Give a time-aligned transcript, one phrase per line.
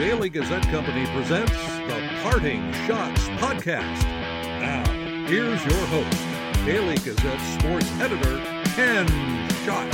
[0.00, 4.02] Daily Gazette Company presents the Parting Schotts Podcast.
[4.58, 4.90] Now,
[5.26, 8.38] here's your host, Daily Gazette sports editor,
[8.74, 9.06] Ken
[9.62, 9.92] Schott.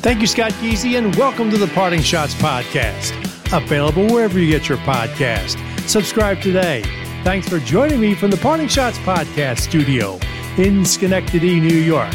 [0.00, 3.12] Thank you, Scott Geezy, and welcome to the Parting Schotts Podcast.
[3.54, 5.58] Available wherever you get your podcast.
[5.86, 6.82] Subscribe today.
[7.22, 10.18] Thanks for joining me from the Parting Schotts Podcast studio
[10.56, 12.14] in Schenectady, New York.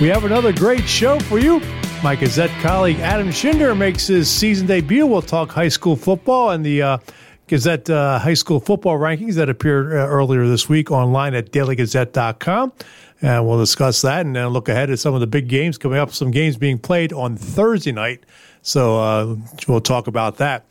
[0.00, 1.60] We have another great show for you.
[2.02, 5.06] My Gazette colleague Adam Shinder makes his season debut.
[5.06, 6.98] We'll talk high school football and the uh,
[7.46, 12.72] Gazette uh, high school football rankings that appeared uh, earlier this week online at dailygazette.com.
[13.20, 15.98] And we'll discuss that and then look ahead at some of the big games coming
[15.98, 18.24] up, some games being played on Thursday night.
[18.62, 19.36] So uh,
[19.68, 20.64] we'll talk about that.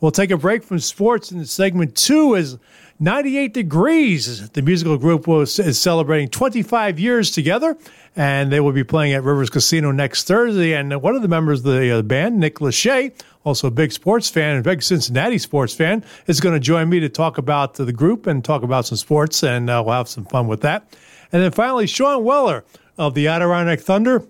[0.00, 2.58] We'll take a break from sports in segment two as
[3.02, 7.76] 98 Degrees, the musical group, was, is celebrating 25 years together
[8.14, 10.72] and they will be playing at Rivers Casino next Thursday.
[10.74, 13.12] And one of the members of the uh, band, Nick Lachey,
[13.44, 17.00] also a big sports fan and big Cincinnati sports fan, is going to join me
[17.00, 20.24] to talk about the group and talk about some sports, and uh, we'll have some
[20.26, 20.96] fun with that.
[21.32, 22.64] And then finally, Shawn Weller
[22.98, 24.24] of the Adirondack Thunder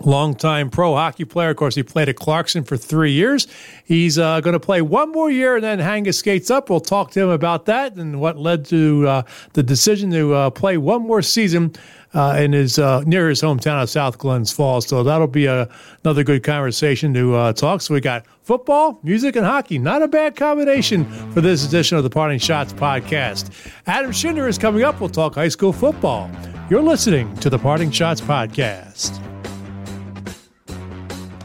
[0.00, 1.50] longtime pro hockey player.
[1.50, 3.46] Of course, he played at Clarkson for three years.
[3.84, 6.70] He's uh, going to play one more year and then hang his skates up.
[6.70, 10.50] We'll talk to him about that and what led to uh, the decision to uh,
[10.50, 11.74] play one more season.
[12.14, 15.66] Uh, in his uh, near his hometown of South Glens Falls, so that'll be a,
[16.04, 17.80] another good conversation to uh, talk.
[17.80, 19.78] So we got football, music, and hockey.
[19.78, 23.50] Not a bad combination for this edition of the Parting Schotts podcast.
[23.86, 25.00] Adam Shinder is coming up.
[25.00, 26.30] We'll talk high school football.
[26.68, 29.31] You're listening to the Parting Schotts podcast.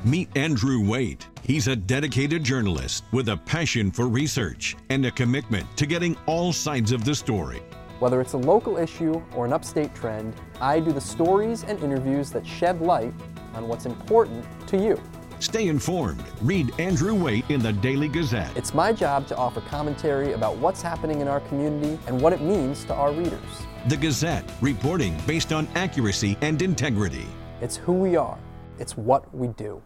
[0.08, 1.28] Meet Andrew Waite.
[1.44, 6.54] He's a dedicated journalist with a passion for research and a commitment to getting all
[6.54, 7.62] sides of the story.
[8.00, 12.32] Whether it's a local issue or an upstate trend, I do the stories and interviews
[12.32, 13.14] that shed light
[13.54, 14.98] on what's important to you.
[15.40, 16.24] Stay informed.
[16.42, 18.56] Read Andrew Waite in the Daily Gazette.
[18.56, 22.40] It's my job to offer commentary about what's happening in our community and what it
[22.40, 23.68] means to our readers.
[23.90, 27.28] The Gazette, reporting based on accuracy and integrity.
[27.60, 28.38] It's who we are,
[28.80, 29.82] it's what we do.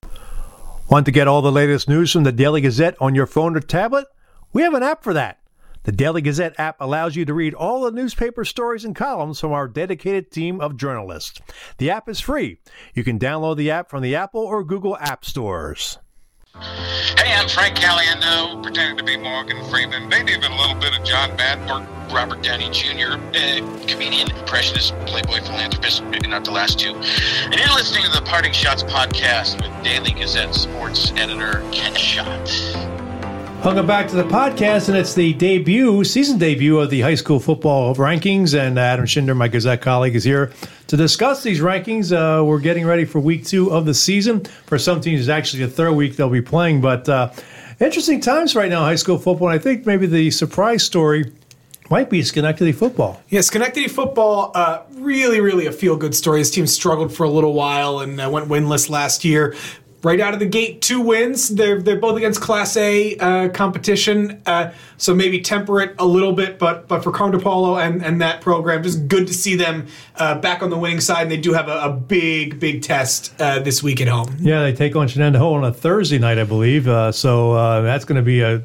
[0.89, 3.61] Want to get all the latest news from the Daily Gazette on your phone or
[3.61, 4.07] tablet?
[4.51, 5.39] We have an app for that.
[5.83, 9.51] The Daily Gazette app allows you to read all the newspaper stories and columns from
[9.51, 11.39] our dedicated team of journalists.
[11.79, 12.59] The app is free.
[12.93, 15.97] You can download the app from the Apple or Google App Stores.
[16.59, 21.03] Hey, I'm Frank Caliendo, pretending to be Morgan Freeman, maybe even a little bit of
[21.05, 21.31] John
[21.69, 26.93] or Robert Downey Jr., uh, comedian, impressionist, playboy, philanthropist, maybe not the last two.
[26.93, 33.00] And you're listening to the Parting Schotts podcast with Daily Gazette sports editor Ken Schott.
[33.63, 37.39] Welcome back to the podcast, and it's the debut, season debut of the high school
[37.39, 38.59] football rankings.
[38.59, 40.51] And Adam Shinder, my Gazette colleague, is here
[40.87, 42.11] to discuss these rankings.
[42.11, 44.45] Uh, we're getting ready for week two of the season.
[44.65, 46.81] For some teams, it's actually the third week they'll be playing.
[46.81, 47.33] But uh,
[47.79, 49.49] interesting times right now, high school football.
[49.49, 51.31] And I think maybe the surprise story
[51.91, 53.21] might be Schenectady football.
[53.29, 56.39] Yeah, Schenectady football, uh, really, really a feel good story.
[56.39, 59.55] This team struggled for a little while and uh, went winless last year
[60.03, 61.49] right out of the gate, two wins.
[61.49, 66.33] They're they're both against Class A uh, competition, uh, so maybe temper it a little
[66.33, 66.59] bit.
[66.59, 70.39] But but for Carm DePaulo and and that program, just good to see them uh,
[70.39, 71.23] back on the winning side.
[71.23, 74.35] And they do have a, a big big test uh, this week at home.
[74.39, 76.87] Yeah, they take on Shenandoah on a Thursday night, I believe.
[76.87, 78.61] Uh, so uh, that's going to be a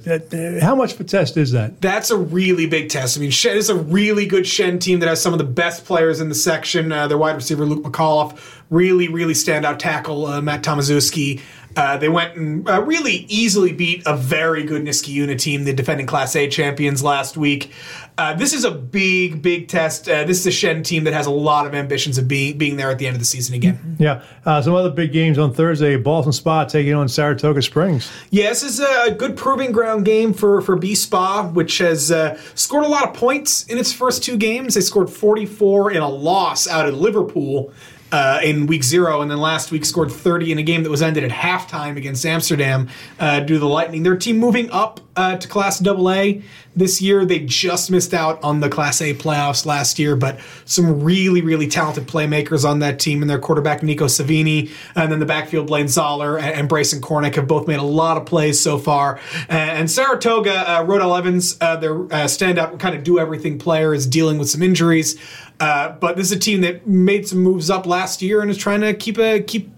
[0.61, 1.81] how much of a test is that?
[1.81, 3.19] That's a really big test.
[3.19, 5.85] I mean, Shen is a really good Shen team that has some of the best
[5.85, 6.89] players in the section.
[6.89, 8.39] their wide receiver Luke McAuliffe
[8.71, 11.41] really, really standout tackle, uh, Matt Tomaszewski.
[11.77, 16.07] Uh, they went and uh, really easily beat a very good Niskayuna team, the defending
[16.07, 17.71] Class A champions last week.
[18.17, 20.09] Uh, this is a big, big test.
[20.09, 22.77] Uh, this is a Shen team that has a lot of ambitions of being being
[22.77, 23.97] there at the end of the season again.
[23.99, 25.99] Yeah, uh, some other big games on Thursday.
[25.99, 28.11] Ballston Spa taking on Saratoga Springs.
[28.31, 32.41] Yeah, this is a good proving ground game for for B Spa, which has uh,
[32.55, 34.77] scored a lot of points in its first two games.
[34.77, 37.71] They scored 44 in a loss out at Liverpool
[38.17, 41.03] uh, in week zero, and then last week scored 30 in a game that was
[41.03, 42.89] ended at halftime against Amsterdam
[43.21, 44.05] uh, due to the Lightning.
[44.05, 46.43] Their team moving up uh, to Class AA
[46.75, 47.25] this year.
[47.25, 51.67] They just missed out on the Class A playoffs last year, but some really, really
[51.67, 55.89] talented playmakers on that team, and their quarterback Nico Savini, and then the backfield Blaine
[55.89, 59.19] Zoller and, and Brayson Cornick have both made a lot of plays so far.
[59.49, 64.07] and Saratoga, uh, Rodell Evans, uh, their uh, standout kind of do everything player, is
[64.07, 65.19] dealing with some injuries.
[65.59, 68.59] Uh, but this is a team that made some moves up last year and is
[68.59, 69.71] trying to keep a keep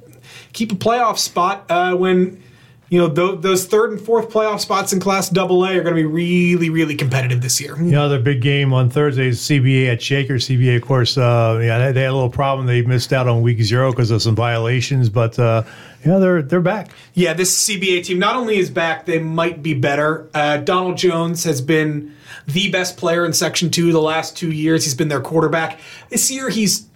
[0.52, 2.42] keep a playoff spot uh, when
[2.90, 5.94] you know tho- those third and fourth playoff spots in Class Double A are going
[5.94, 7.74] to be really, really competitive this year.
[7.74, 10.34] The other big game on Thursday is CBA at Shaker.
[10.34, 12.66] CBA, of course, uh, yeah, they, they had a little problem.
[12.66, 15.64] They missed out on week zero because of some violations, but uh,
[16.04, 16.90] yeah, they're they're back.
[17.14, 20.28] Yeah, this CBA team not only is back, they might be better.
[20.32, 22.14] Uh, Donald Jones has been
[22.46, 24.84] the best player in Section Two the last two years.
[24.84, 25.78] He's been their quarterback.
[26.08, 26.87] This year, he's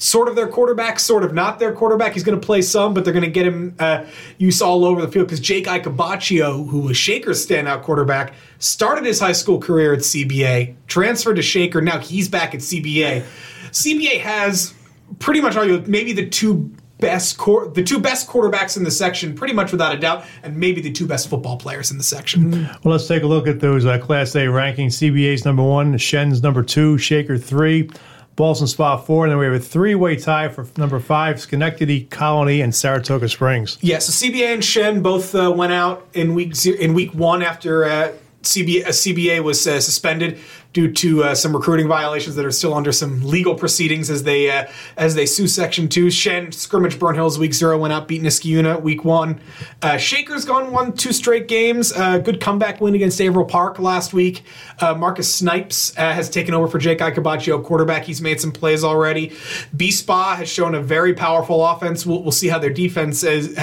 [0.00, 2.14] sort of their quarterback, sort of not their quarterback.
[2.14, 4.06] He's going to play some, but they're going to get him uh,
[4.38, 9.20] use all over the field because Jake Icabaccio, who was Shaker's standout quarterback, started his
[9.20, 11.82] high school career at CBA, transferred to Shaker.
[11.82, 13.24] Now he's back at CBA.
[13.72, 14.74] CBA has
[15.18, 19.34] pretty much arguably maybe the two best quar- the two best quarterbacks in the section,
[19.34, 22.50] pretty much without a doubt, and maybe the two best football players in the section.
[22.84, 24.96] Well, let's take a look at those uh, Class A rankings.
[24.96, 27.90] CBA's number one, Shen's number two, Shaker three,
[28.40, 32.62] Ballston Spa four, and then we have a three-way tie for number five, Schenectady, Colony,
[32.62, 33.76] and Saratoga Springs.
[33.82, 37.42] Yeah, so CBA and Shen both uh, went out in week zero, in week one
[37.42, 40.38] after uh, CBA, uh, CBA was uh, suspended
[40.72, 44.48] due to uh, some recruiting violations that are still under some legal proceedings as they
[44.48, 46.10] uh, as they sue Section Two.
[46.10, 49.40] Shen scrimmage Burnt Hills week zero went up, beat Niskayuna week one.
[49.82, 51.92] Uh, Shaker's gone won two straight games.
[51.92, 54.44] Uh, good comeback win against Averill Park last week.
[54.78, 58.04] Uh, Marcus Snipes uh, has taken over for Jake Icabaccio, quarterback.
[58.04, 59.32] He's made some plays already.
[59.76, 62.06] B Spa has shown a very powerful offense.
[62.06, 63.58] We'll, we'll see how their defense is,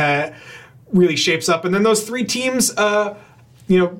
[0.92, 1.64] really shapes up.
[1.64, 2.70] And then those three teams,
[3.68, 4.00] you know.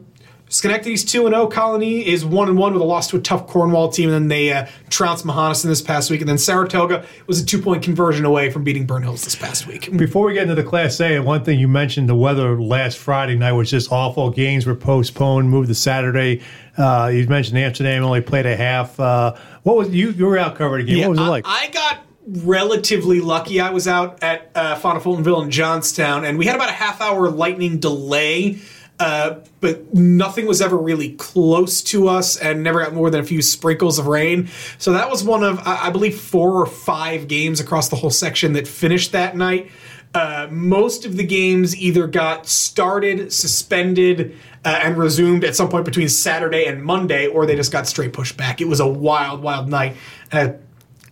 [0.50, 1.48] Schenectady's 2 0.
[1.48, 4.10] Colony is 1 1 with a loss to a tough Cornwall team.
[4.10, 6.22] And then they uh, trounced Mahonis this past week.
[6.22, 9.68] And then Saratoga was a two point conversion away from beating Burnt Hills this past
[9.68, 9.96] week.
[9.98, 13.36] Before we get into the Class A, one thing you mentioned the weather last Friday
[13.36, 14.30] night was just awful.
[14.30, 16.42] Games were postponed, moved to Saturday.
[16.78, 19.00] Uh, you mentioned Amsterdam only played a half.
[19.00, 20.12] Uh, what was you?
[20.12, 21.02] You were out covering a game.
[21.02, 21.46] what was it I- like?
[21.48, 23.60] I, got relatively lucky.
[23.60, 27.30] I was out at uh, Fultonville in Johnstown, and we had about a half hour
[27.30, 28.60] lightning delay.
[29.00, 33.24] Uh, but nothing was ever really close to us and never got more than a
[33.24, 34.50] few sprinkles of rain.
[34.80, 38.54] So that was one of, I believe, four or five games across the whole section
[38.54, 39.70] that finished that night.
[40.16, 44.36] Uh, most of the games either got started, suspended,
[44.66, 48.14] uh, and resumed at some point between Saturday and Monday, or they just got straight
[48.14, 48.62] pushed back.
[48.62, 49.96] It was a wild, wild night.
[50.32, 50.54] Uh,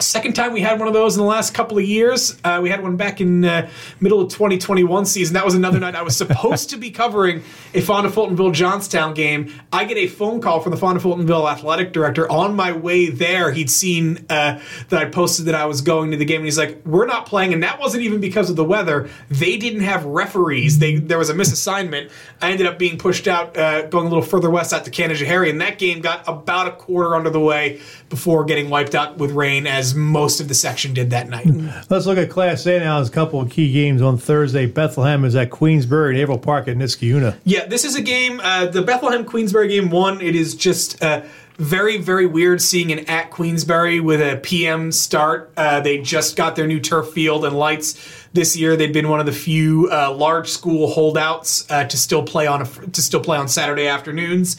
[0.02, 2.38] Second time we had one of those in the last couple of years.
[2.44, 3.70] Uh, we had one back in uh,
[4.02, 5.36] middle of 2021 season.
[5.36, 7.44] That was another night I was supposed to be covering
[7.74, 9.54] a Fonda Fultonville Johnstown game.
[9.72, 13.52] I get a phone call from the Fonda Fultonville athletic director on my way there.
[13.52, 14.60] He'd seen uh,
[14.90, 17.26] that I posted that I was going to the game, and he's like, "We're not
[17.26, 19.10] playing." And that wasn't even because of the weather.
[19.30, 20.80] They didn't have referees.
[20.80, 22.12] They there was a misassignment.
[22.42, 25.50] I ended up being pushed out, uh, going a little further west out to Canajoharie,
[25.50, 29.32] and that game got about a quarter under the way before getting wiped out with
[29.32, 31.46] rain, as most of the section did that night.
[31.90, 32.96] Let's look at Class A now.
[32.96, 34.66] There's a couple of key games on Thursday.
[34.66, 37.38] Bethlehem is at Queensbury and Averill Park at Niskayuna.
[37.44, 38.40] Yeah, this is a game.
[38.42, 40.22] Uh, the Bethlehem Queensbury game one.
[40.22, 41.24] It is just uh,
[41.58, 45.52] very very weird seeing an at Queensbury with a PM start.
[45.56, 48.00] Uh, they just got their new turf field and lights
[48.34, 48.76] this year.
[48.76, 52.62] They'd been one of the few uh, large school holdouts uh, to still play on
[52.62, 54.58] a, to still play on Saturday afternoons.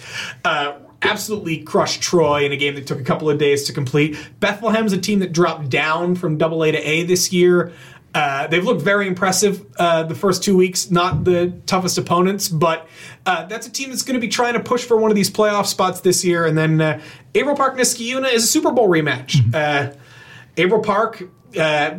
[1.07, 4.17] Absolutely crushed Troy in a game that took a couple of days to complete.
[4.41, 7.73] Bethlehem's a team that dropped down from Double A to A this year.
[8.15, 10.91] Uh, they've looked very impressive uh, the first two weeks.
[10.91, 12.89] Not the toughest opponents, but
[13.27, 15.31] uh, that's a team that's going to be trying to push for one of these
[15.31, 16.47] playoff spots this year.
[16.47, 17.03] And then uh,
[17.35, 19.55] Averill Park Niskayuna is a Super Bowl rematch.
[19.55, 19.95] Uh,
[20.57, 21.99] Averill Park uh,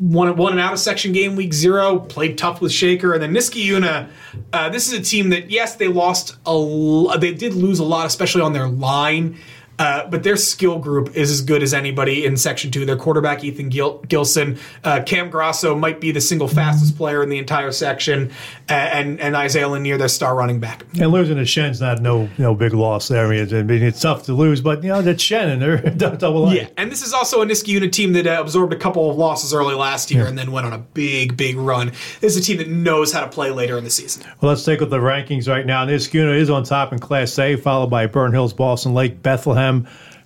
[0.00, 3.32] won, won an out of section game week zero, played tough with Shaker, and then
[3.32, 4.08] Niskayuna.
[4.52, 7.84] Uh, this is a team that yes, they lost a, l- they did lose a
[7.84, 9.38] lot, especially on their line.
[9.80, 12.84] Uh, but their skill group is as good as anybody in Section 2.
[12.84, 14.58] Their quarterback, Ethan Gil- Gilson.
[14.84, 18.30] Uh, Cam Grasso might be the single fastest player in the entire section,
[18.68, 20.84] and, and Isaiah Lanier, their star running back.
[21.00, 23.26] And losing to Shen's not no no big loss there.
[23.26, 25.62] I mean, it's, I mean, it's tough to lose, but you know that's Shen and
[25.62, 25.78] they're
[26.18, 26.54] double A.
[26.54, 29.54] Yeah, and this is also a Niskayuna team that uh, absorbed a couple of losses
[29.54, 31.88] early last year and then went on a big, big run.
[32.20, 34.24] This is a team that knows how to play later in the season.
[34.42, 35.86] Well, let's take a look at the rankings right now.
[35.86, 39.69] Niskayuna is on top in Class A, followed by Burnt Hills, Ballston Lake, Bethlehem,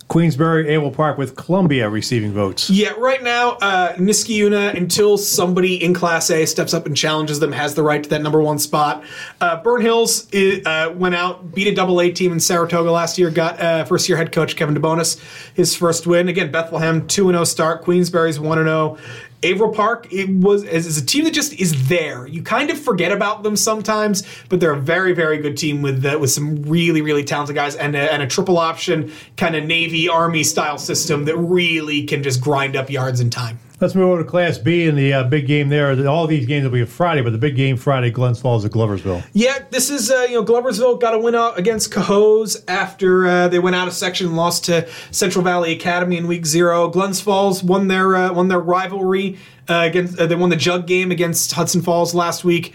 [0.09, 2.69] Queensbury, Averill Park, with Columbia receiving votes.
[2.69, 7.53] Yeah, right now, uh, Niskayuna, until somebody in Class A steps up and challenges them,
[7.53, 9.03] has the right to that number one spot.
[9.41, 13.31] Uh, Burnt Hills uh, went out, beat a double A team in Saratoga last year,
[13.31, 15.21] got uh, first year head coach Kevin DeBonis
[15.55, 16.29] his first win.
[16.29, 18.99] Again, Bethlehem 2 0 start, Queensbury's 1 0.
[19.45, 22.27] Averill Park it was is, a team that just is there.
[22.27, 26.05] You kind of forget about them sometimes, but they're a very very good team with
[26.05, 29.65] uh, with some really really talented guys and a, and a triple option kind of
[29.65, 33.59] Navy Army style system that really can just grind up yards in time.
[33.81, 36.07] Let's move over to Class B and the uh, big game there.
[36.07, 38.71] All these games will be on Friday, but the big game Friday, Glens Falls at
[38.71, 39.25] Gloversville.
[39.33, 43.49] Yeah, this is uh, you know Gloversville got a win out against Cohoes after uh,
[43.49, 46.89] they went out of section and lost to Central Valley Academy in week zero.
[46.89, 49.39] Glens Falls won their uh, won their rivalry
[49.69, 52.75] uh, against uh, they won the jug game against Hudson Falls last week.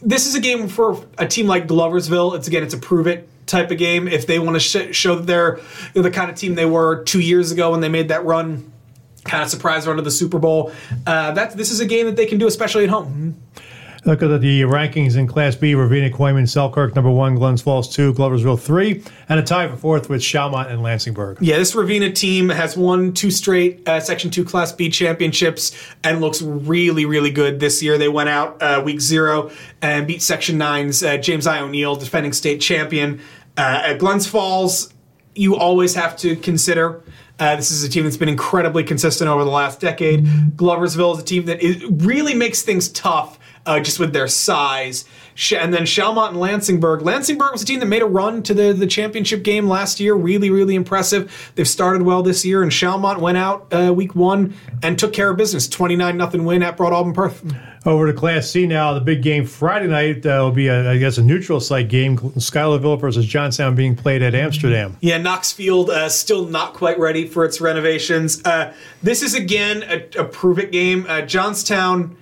[0.00, 2.36] This is a game for a team like Gloversville.
[2.36, 4.06] It's again it's a prove it type of game.
[4.06, 5.62] If they want to sh- show that they're you
[5.96, 8.70] know, the kind of team they were two years ago when they made that run
[9.24, 10.72] kind of surprise run to the Super Bowl.
[11.06, 13.36] Uh, that this is a game that they can do, especially at home.
[14.04, 18.14] Look at the rankings in Class B: Ravena, Coeymans, Selkirk number one, Glens Falls two,
[18.14, 21.36] Gloversville three, and a tie for fourth with Schalmont and Lansingburgh.
[21.40, 26.20] Yeah, this Ravena team has won two straight uh, Section Two Class B championships and
[26.20, 27.98] looks really, really good this year.
[27.98, 29.50] They went out uh, week zero
[29.82, 33.20] and beat Section Nine's uh, James I O'Neill, defending state champion.
[33.56, 34.94] Uh, at Glens Falls,
[35.34, 37.02] you always have to consider
[37.38, 40.24] uh, this is a team that's been incredibly consistent over the last decade.
[40.56, 41.60] Gloversville is a team that
[42.02, 45.04] really makes things tough uh, just with their size.
[45.56, 47.02] And then Schalmont and Lansingburgh.
[47.02, 50.14] Lansingburgh was a team that made a run to the, the championship game last year.
[50.14, 51.52] Really, really impressive.
[51.54, 55.30] They've started well this year, and Schalmont went out uh, week one and took care
[55.30, 55.68] of business.
[55.68, 57.44] 29 nothing win at Broadalbin Perth.
[57.88, 58.92] Over to Class C now.
[58.92, 62.18] The big game Friday night uh, will be, a, I guess, a neutral site game.
[62.38, 64.98] Schuylerville versus Johnstown being played at Amsterdam.
[65.00, 68.44] Yeah, Knoxfield uh, still not quite ready for its renovations.
[68.44, 71.06] Uh, this is again a, a prove it game.
[71.08, 72.18] Uh, Johnstown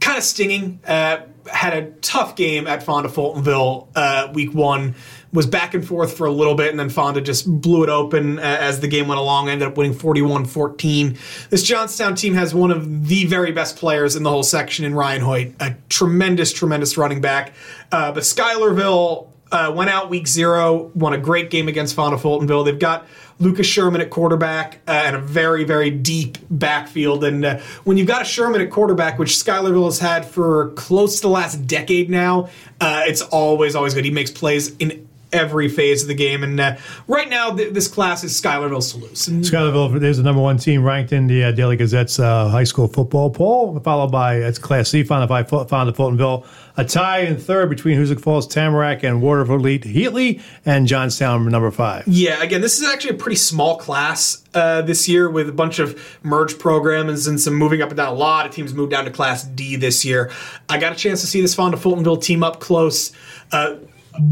[0.00, 0.78] kind of stinging.
[0.86, 4.94] Uh, had a tough game at Fonda Fultonville uh, week one.
[5.32, 8.38] Was back and forth for a little bit, and then Fonda just blew it open
[8.38, 9.48] uh, as the game went along.
[9.48, 11.16] Ended up winning 41 14.
[11.48, 14.94] This Johnstown team has one of the very best players in the whole section in
[14.94, 17.54] Ryan Hoyt, a tremendous, tremendous running back.
[17.90, 22.64] Uh, but Schuylerville uh, went out week zero, won a great game against Fonda Fultonville.
[22.64, 23.06] They've got
[23.38, 27.22] Lucas Sherman at quarterback uh, and a very, very deep backfield.
[27.24, 31.16] And uh, when you've got a Sherman at quarterback, which Schuylerville has had for close
[31.16, 32.48] to the last decade now,
[32.80, 34.04] uh, it's always, always good.
[34.04, 36.42] He makes plays in every phase of the game.
[36.42, 39.28] And uh, right now, th- this class is Schuylerville's to lose.
[39.28, 42.64] And Schuylerville is the number one team ranked in the uh, Daily Gazette's uh, high
[42.64, 46.46] school football poll, followed by it's Class C, followed by Fo- Fonda Fultonville.
[46.76, 51.70] A tie in third between Hoosick Falls, Tamarac, and Waterville Elite Heatly, and Johnstown number
[51.70, 52.08] five.
[52.08, 55.78] Yeah, again, this is actually a pretty small class uh, this year with a bunch
[55.78, 58.08] of merged programs and some moving up and down.
[58.08, 60.30] A lot of teams moved down to Class D this year.
[60.68, 63.12] I got a chance to see this Fonda Fultonville team up close.
[63.50, 63.76] Uh,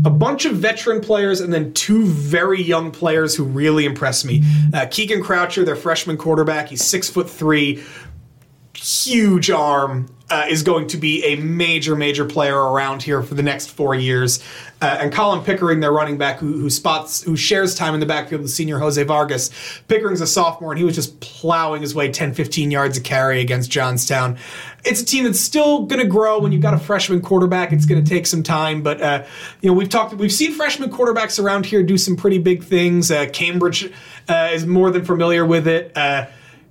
[0.05, 4.43] a bunch of veteran players and then two very young players who really impressed me.
[4.75, 7.83] Uh, Keegan Croucher, their freshman quarterback, he's six foot three,
[8.75, 10.15] huge arm.
[10.31, 13.97] Uh, is going to be a major, major player around here for the next four
[13.97, 14.41] years.
[14.81, 18.07] Uh, and Colin Pickering, their running back, who, who spots, who shares time in the
[18.07, 19.51] backfield with senior Jose Vargas.
[19.89, 23.41] Pickering's a sophomore, and he was just plowing his way 10, 15 yards a carry
[23.41, 24.39] against Johnstown.
[24.85, 26.39] It's a team that's still going to grow.
[26.39, 28.83] When you've got a freshman quarterback, it's going to take some time.
[28.83, 29.25] But uh,
[29.61, 33.11] you know, we've talked, we've seen freshman quarterbacks around here do some pretty big things.
[33.11, 33.93] Uh, Cambridge
[34.29, 35.93] uh, is more than familiar with it.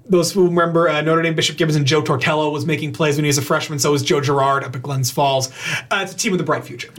[0.09, 3.25] Those who remember uh, Notre Dame Bishop Gibbons and Joe Tortello was making plays when
[3.25, 3.79] he was a freshman.
[3.79, 5.51] So was Joe Girard up at Glens Falls.
[5.91, 6.89] Uh, it's a team with a bright future.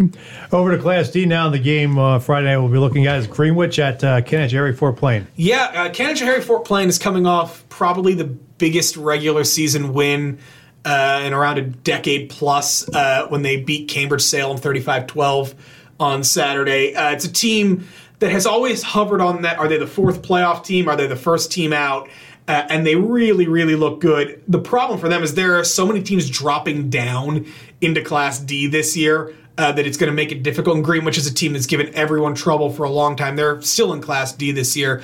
[0.52, 1.49] Over to Class D now.
[1.49, 4.97] The game uh, Friday night we'll be looking at is Greenwich at uh, Canajoharie Fort
[4.97, 5.26] Plain.
[5.37, 10.38] Yeah, uh, Harry Fort Plain is coming off probably the biggest regular season win
[10.85, 15.55] uh, in around a decade plus uh, when they beat Cambridge Salem 35 12
[15.99, 16.95] on Saturday.
[16.95, 17.87] Uh, it's a team
[18.21, 19.59] that has always hovered on that.
[19.59, 20.88] Are they the fourth playoff team?
[20.88, 22.09] Are they the first team out?
[22.50, 24.42] Uh, and they really, really look good.
[24.49, 27.47] The problem for them is there are so many teams dropping down
[27.80, 30.75] into Class D this year uh, that it's going to make it difficult.
[30.75, 33.37] And Greenwich is a team that's given everyone trouble for a long time.
[33.37, 35.00] They're still in Class D this year.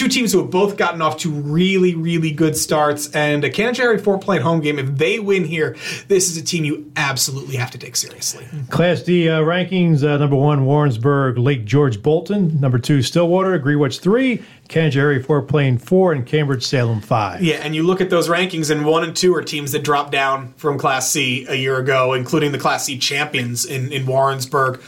[0.00, 3.14] Two teams who have both gotten off to really, really good starts.
[3.14, 5.76] And a Canajoharie Fort Plain home game, if they win here,
[6.08, 8.46] this is a team you absolutely have to take seriously.
[8.70, 12.58] Class D uh, rankings: uh, number one Warrensburg, Lake George Bolton.
[12.58, 17.42] Number two Stillwater, Greenwich three, Canajoharie Fort Plain four, and Cambridge Salem five.
[17.42, 20.12] Yeah, and you look at those rankings, and one and two are teams that dropped
[20.12, 24.80] down from Class C a year ago, including the Class C champions in, in Warrensburg,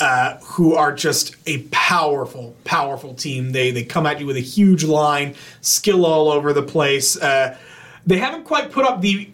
[0.00, 3.52] uh, who are just a powerful, powerful team.
[3.52, 7.16] They they come at you with a huge line, skill all over the place.
[7.20, 7.56] Uh,
[8.06, 9.30] they haven't quite put up the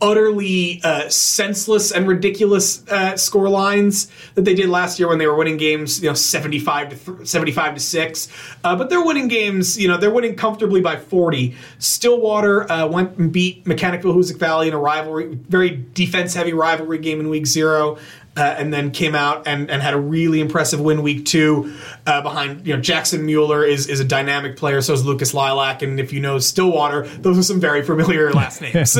[0.00, 5.26] utterly uh, senseless and ridiculous uh, score lines that they did last year when they
[5.26, 8.28] were winning games, you know, seventy-five to th- seventy-five to six.
[8.62, 11.56] Uh, but they're winning games, you know, they're winning comfortably by forty.
[11.78, 17.20] Stillwater uh, went and beat Mechanicville Hoosic Valley in a rivalry, very defense-heavy rivalry game
[17.20, 17.96] in Week Zero.
[18.36, 21.74] Uh, and then came out and, and had a really impressive win week two
[22.06, 24.80] uh, behind you know Jackson Mueller is is a dynamic player.
[24.80, 28.60] So is Lucas Lilac, and if you know Stillwater, those are some very familiar last
[28.74, 28.96] names.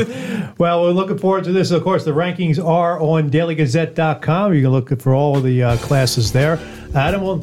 [0.57, 1.71] well, we're looking forward to this.
[1.71, 4.53] Of course, the rankings are on DailyGazette.com.
[4.53, 6.59] You can look for all of the uh, classes there.
[6.93, 7.37] Adam, well,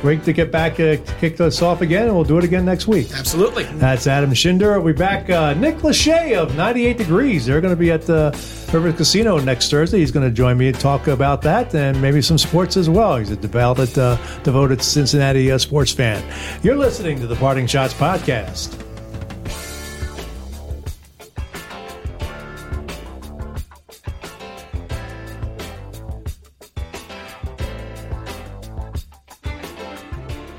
[0.00, 2.86] great to get back, uh, kick us off again, and we'll do it again next
[2.86, 3.08] week.
[3.14, 3.64] Absolutely.
[3.64, 4.82] That's Adam Shinder.
[4.82, 5.30] We'll be back.
[5.30, 7.46] Uh, Nick Lachey of 98 Degrees.
[7.46, 8.30] They're going to be at the
[8.72, 9.98] Rivers Casino next Thursday.
[9.98, 13.16] He's going to join me and talk about that and maybe some sports as well.
[13.16, 16.22] He's a devoted, uh, devoted Cincinnati uh, sports fan.
[16.62, 18.87] You're listening to the Parting Schotts podcast.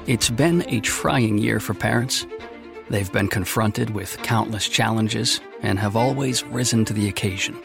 [0.09, 2.25] It's been a trying year for parents.
[2.89, 7.61] They've been confronted with countless challenges and have always risen to the occasion.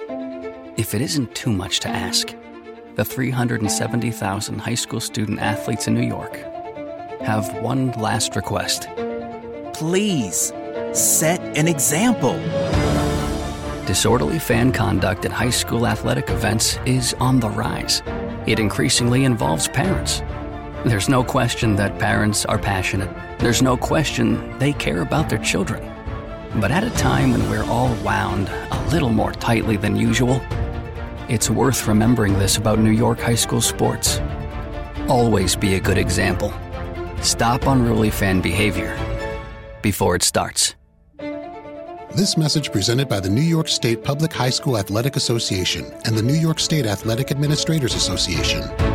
[0.76, 2.34] If it isn't too much to ask,
[2.96, 6.36] the 370,000 high school student athletes in New York
[7.22, 8.88] have one last request.
[9.72, 10.52] Please
[10.92, 12.38] set an example.
[13.86, 18.02] Disorderly fan conduct at high school athletic events is on the rise.
[18.46, 20.20] It increasingly involves parents.
[20.84, 23.08] There's no question that parents are passionate.
[23.38, 25.82] There's no question they care about their children.
[26.60, 30.42] But at a time when we're all wound a little more tightly than usual,
[31.26, 34.20] it's worth remembering this about New York high school sports.
[35.08, 36.52] Always be a good example.
[37.22, 38.94] Stop unruly fan behavior
[39.80, 40.74] before it starts.
[42.14, 46.22] This message presented by the New York State Public High School Athletic Association and the
[46.22, 48.93] New York State Athletic Administrators Association.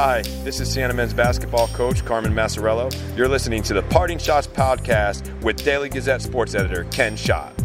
[0.00, 3.16] Hi, this is Siena men's basketball coach Carmen Maciariello.
[3.16, 7.57] You're listening to the Parting Schotts podcast with Daily Gazette sports editor Ken Schott.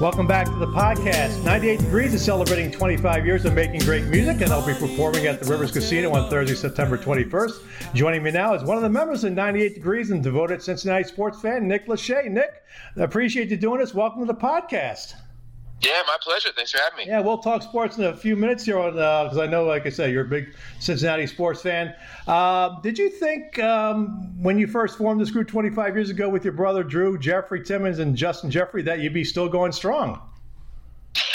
[0.00, 1.44] Welcome back to the podcast.
[1.44, 5.40] 98 Degrees is celebrating 25 years of making great music, and they'll be performing at
[5.40, 7.92] the Rivers Casino on Thursday, September 21st.
[7.92, 11.42] Joining me now is one of the members of 98 Degrees and devoted Cincinnati sports
[11.42, 12.30] fan, Nick Lachey.
[12.30, 12.62] Nick,
[12.96, 13.92] I appreciate you doing this.
[13.92, 15.16] Welcome to the podcast.
[15.80, 16.50] Yeah, my pleasure.
[16.54, 17.06] Thanks for having me.
[17.06, 19.86] Yeah, we'll talk sports in a few minutes here on because uh, I know, like
[19.86, 21.94] I said, you're a big Cincinnati sports fan.
[22.26, 26.44] Uh, did you think um, when you first formed this group 25 years ago with
[26.44, 30.20] your brother Drew, Jeffrey Timmons, and Justin Jeffre that you'd be still going strong?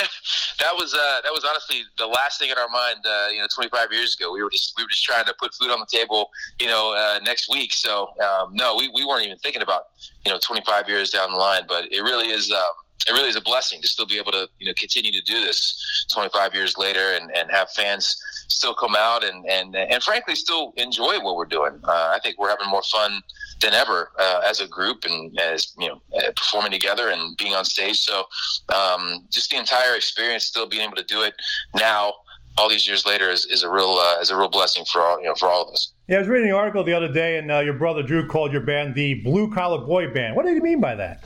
[0.60, 2.98] that was uh, that was honestly the last thing in our mind.
[3.04, 5.56] Uh, you know, 25 years ago, we were just we were just trying to put
[5.56, 6.30] food on the table.
[6.62, 7.74] You know, uh, next week.
[7.74, 9.88] So um, no, we, we weren't even thinking about
[10.24, 11.64] you know 25 years down the line.
[11.68, 12.52] But it really is.
[12.52, 12.62] Um,
[13.08, 15.42] it really is a blessing to still be able to you know continue to do
[15.42, 20.36] this 25 years later and, and have fans still come out and and and frankly
[20.36, 21.80] still enjoy what we're doing.
[21.84, 23.22] Uh, I think we're having more fun
[23.62, 27.54] than ever uh, as a group and as you know uh, performing together and being
[27.54, 28.00] on stage.
[28.00, 28.26] So
[28.74, 31.36] um, just the entire experience, still being able to do it
[31.76, 32.14] now.
[32.58, 35.20] All these years later is, is a real uh, is a real blessing for all
[35.20, 35.92] you know for all of us.
[36.08, 38.54] Yeah, I was reading an article the other day, and uh, your brother Drew called
[38.54, 40.38] your band the Blue Collar Boy Band.
[40.38, 41.26] What did he mean by that?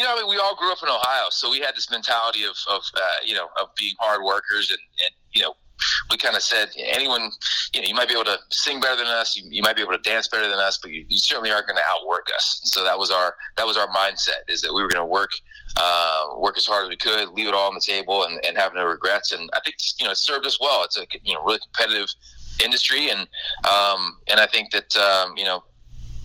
[0.00, 2.44] You know, I mean, we all grew up in Ohio, so we had this mentality
[2.44, 5.52] of, of uh, you know, of being hard workers, and, and you know,
[6.10, 7.30] we kind of said anyone,
[7.74, 9.82] you know, you might be able to sing better than us, you, you might be
[9.82, 12.62] able to dance better than us, but you, you certainly aren't going to outwork us.
[12.64, 15.32] So that was our that was our mindset is that we were going to work
[15.76, 18.56] uh, work as hard as we could, leave it all on the table, and, and
[18.56, 19.32] have no regrets.
[19.32, 20.82] And I think you know it served us well.
[20.82, 22.08] It's a you know really competitive
[22.64, 23.20] industry, and
[23.68, 25.62] um, and I think that um, you know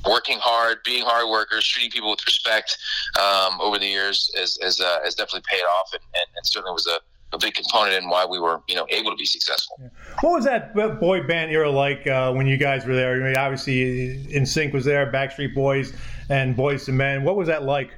[0.08, 2.78] working hard, being hard workers, treating people with respect
[3.20, 6.74] um, over the years has, has, uh, has definitely paid off and, and, and certainly
[6.74, 7.00] was a,
[7.36, 9.78] a big component in why we were, you know, able to be successful.
[10.22, 13.22] What was that boy band era like uh, when you guys were there?
[13.22, 15.94] I mean, obviously, NSYNC was there, Backstreet Boys,
[16.30, 17.24] and Boyz II Men.
[17.24, 17.92] What was that like?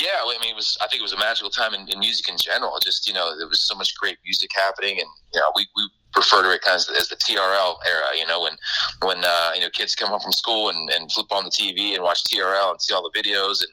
[0.00, 0.76] Yeah, I mean, it was.
[0.82, 2.78] I think it was a magical time in, in music in general.
[2.82, 5.88] Just you know, there was so much great music happening, and you know, we, we
[6.16, 8.06] refer to it kind of as the TRL era.
[8.18, 8.56] You know, when
[9.02, 11.94] when uh, you know kids come home from school and, and flip on the TV
[11.94, 13.72] and watch TRL and see all the videos and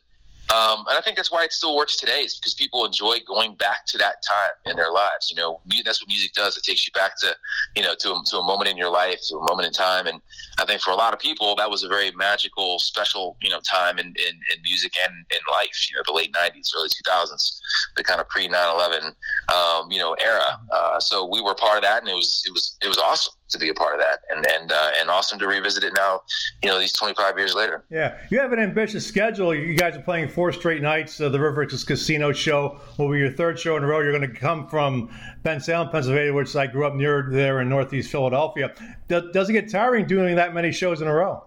[0.54, 3.56] um, and I think that's why it still works today, is because people enjoy going
[3.56, 5.32] back to that time in their lives.
[5.32, 6.58] You know, that's what music does.
[6.58, 7.36] It takes you back to,
[7.76, 10.06] you know, to a, to a moment in your life, to a moment in time.
[10.06, 10.22] And
[10.60, 13.60] I think for a lot of people, that was a very magical, special, you know,
[13.62, 15.88] time in, in, in music and in life.
[15.90, 17.60] You know, the late '90s, early 2000s,
[17.98, 19.16] the kind of pre 9/11,
[19.52, 20.60] um, you know, era.
[20.72, 23.34] Uh, so we were part of that, and it was it was it was awesome.
[23.54, 26.22] To be a part of that, and and uh, and awesome to revisit it now.
[26.62, 27.86] You know, these 25 years later.
[27.90, 29.56] Yeah, you have an ambitious schedule.
[29.56, 31.20] You guys are playing four straight nights.
[31.20, 34.02] Uh, the River Casino show will be your third show in a row.
[34.02, 35.10] You're going to come from
[35.44, 38.74] Bensalem, Pennsylvania, which I grew up near there in Northeast Philadelphia.
[39.08, 41.44] Does it get tiring doing that many shows in a row?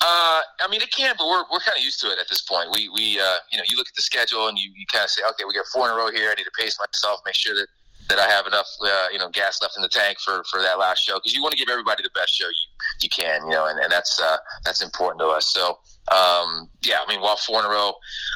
[0.00, 2.42] Uh, I mean, it can, but we're, we're kind of used to it at this
[2.42, 2.68] point.
[2.74, 5.08] We, we uh, you know, you look at the schedule and you, you kind of
[5.08, 6.28] say, okay, we got four in a row here.
[6.30, 7.68] I need to pace myself, make sure that,
[8.08, 10.78] that I have enough, uh, you know, gas left in the tank for, for that
[10.78, 11.14] last show.
[11.14, 12.66] Cause you want to give everybody the best show you,
[13.02, 15.52] you can, you know, and, and that's, uh, that's important to us.
[15.52, 15.78] So,
[16.12, 17.94] um, yeah, I mean, while four in a row,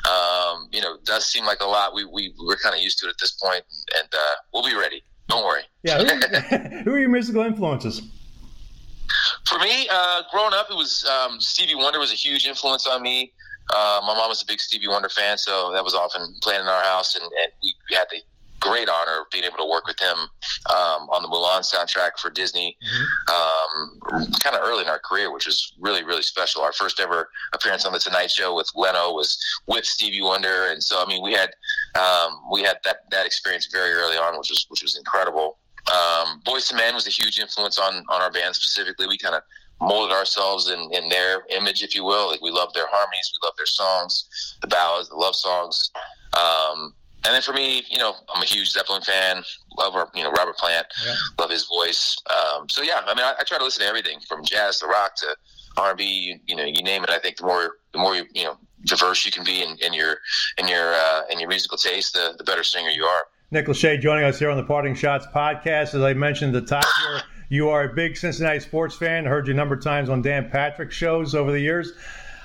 [0.08, 1.94] um, you know, does seem like a lot.
[1.94, 3.62] We, we, we're kind of used to it at this point
[3.96, 5.02] and, uh, we'll be ready.
[5.28, 5.62] Don't worry.
[5.82, 5.98] Yeah.
[5.98, 8.02] Who, who are your musical influences?
[9.46, 13.02] For me, uh, growing up, it was um, Stevie Wonder was a huge influence on
[13.02, 13.32] me.
[13.70, 16.66] Uh, my mom was a big Stevie Wonder fan, so that was often playing in
[16.66, 18.18] our house, and, and we had the
[18.60, 20.16] great honor of being able to work with him
[20.70, 24.20] um, on the Mulan soundtrack for Disney, mm-hmm.
[24.20, 26.62] um, kind of early in our career, which was really, really special.
[26.62, 30.82] Our first ever appearance on the Tonight Show with Leno was with Stevie Wonder, and
[30.82, 31.50] so I mean, we had
[31.98, 35.58] um, we had that that experience very early on, which was which was incredible.
[35.92, 39.06] Um, Boyz II Men was a huge influence on on our band specifically.
[39.06, 39.42] We kind of
[39.80, 42.28] molded ourselves in, in their image, if you will.
[42.28, 45.90] Like we love their harmonies, we love their songs, the ballads, the love songs.
[46.36, 49.42] Um, and then for me, you know, I'm a huge Zeppelin fan.
[49.76, 50.86] Love our, you know, Robert Plant.
[51.04, 51.14] Yeah.
[51.38, 52.16] Love his voice.
[52.30, 54.86] Um, so yeah, I mean, I, I, try to listen to everything from jazz to
[54.86, 55.36] rock to
[55.76, 56.04] R&B.
[56.04, 57.10] You, you, know, you name it.
[57.10, 59.92] I think the more, the more you, you know, diverse you can be in, in
[59.92, 60.18] your,
[60.58, 63.24] in your, uh, in your musical taste, the, the better singer you are.
[63.50, 65.94] Nick Lachey joining us here on the Parting Schotts podcast.
[65.94, 69.24] As I mentioned at the top here, you are a big Cincinnati sports fan.
[69.24, 71.92] Heard you a number of times on Dan Patrick shows over the years.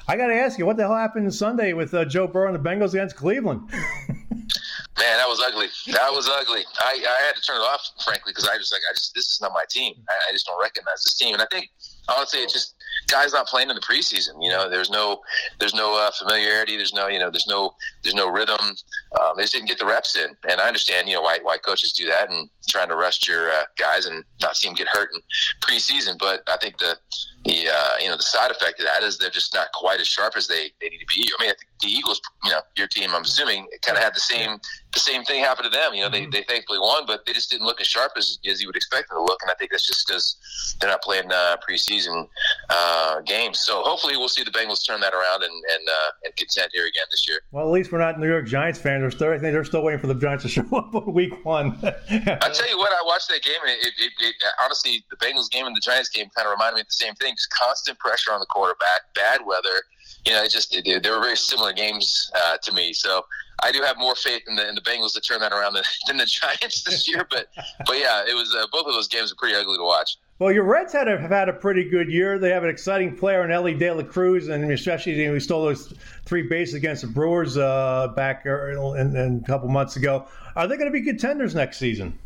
[0.07, 2.55] I got to ask you, what the hell happened Sunday with uh, Joe Burrow and
[2.55, 3.61] the Bengals against Cleveland?
[3.71, 5.67] Man, that was ugly.
[5.87, 6.61] That was ugly.
[6.79, 9.31] I, I had to turn it off, frankly, because I just like I just this
[9.31, 9.95] is not my team.
[10.07, 11.71] I, I just don't recognize this team, and I think
[12.07, 12.75] honestly, it just
[13.07, 14.41] guys not playing in the preseason.
[14.41, 15.21] You know, there's no
[15.59, 16.75] there's no uh, familiarity.
[16.75, 18.59] There's no you know there's no there's no rhythm.
[18.59, 21.57] Um, they just didn't get the reps in, and I understand you know why why
[21.57, 24.87] coaches do that and trying to rest your uh, guys and not see them get
[24.87, 25.21] hurt in
[25.61, 26.17] preseason.
[26.17, 26.97] But I think the
[27.45, 30.07] the uh, you know the side effect of that is they're just not quite as
[30.07, 31.29] sharp as they, they need to be.
[31.39, 34.15] I mean, I think the Eagles, you know, your team, I'm assuming, kind of had
[34.15, 34.59] the same
[34.93, 35.93] the same thing happen to them.
[35.93, 36.31] You know, they, mm-hmm.
[36.31, 39.09] they thankfully won, but they just didn't look as sharp as, as you would expect
[39.09, 39.39] them to look.
[39.41, 42.27] And I think that's just because they're not playing uh, preseason
[42.69, 43.59] uh, games.
[43.59, 46.85] So hopefully we'll see the Bengals turn that around and and, uh, and contend here
[46.85, 47.39] again this year.
[47.51, 49.01] Well, at least we're not New York Giants fans.
[49.01, 51.43] They're still, I think they're still waiting for the Giants to show up for Week
[51.43, 51.77] One.
[51.83, 55.49] I tell you what, I watched that game, and it, it, it, honestly, the Bengals
[55.49, 57.33] game and the Giants game kind of reminded me of the same thing.
[57.35, 59.83] Just constant pressure on the quarterback, bad weather.
[60.25, 62.93] You know, just they, they were very similar games uh, to me.
[62.93, 63.25] So
[63.61, 65.73] I do have more faith in the, in the Bengals to turn that around
[66.07, 67.25] than, the Giants this year.
[67.29, 67.47] But
[67.85, 70.17] but yeah, it was uh, both of those games were pretty ugly to watch.
[70.39, 72.39] Well, your Reds had a, have had a pretty good year.
[72.39, 75.39] They have an exciting player in Elly De La Cruz, and especially you know, we
[75.39, 75.93] stole those
[76.25, 80.27] three bases against the Brewers uh, back in a couple months ago.
[80.55, 82.17] Are they going to be contenders next season?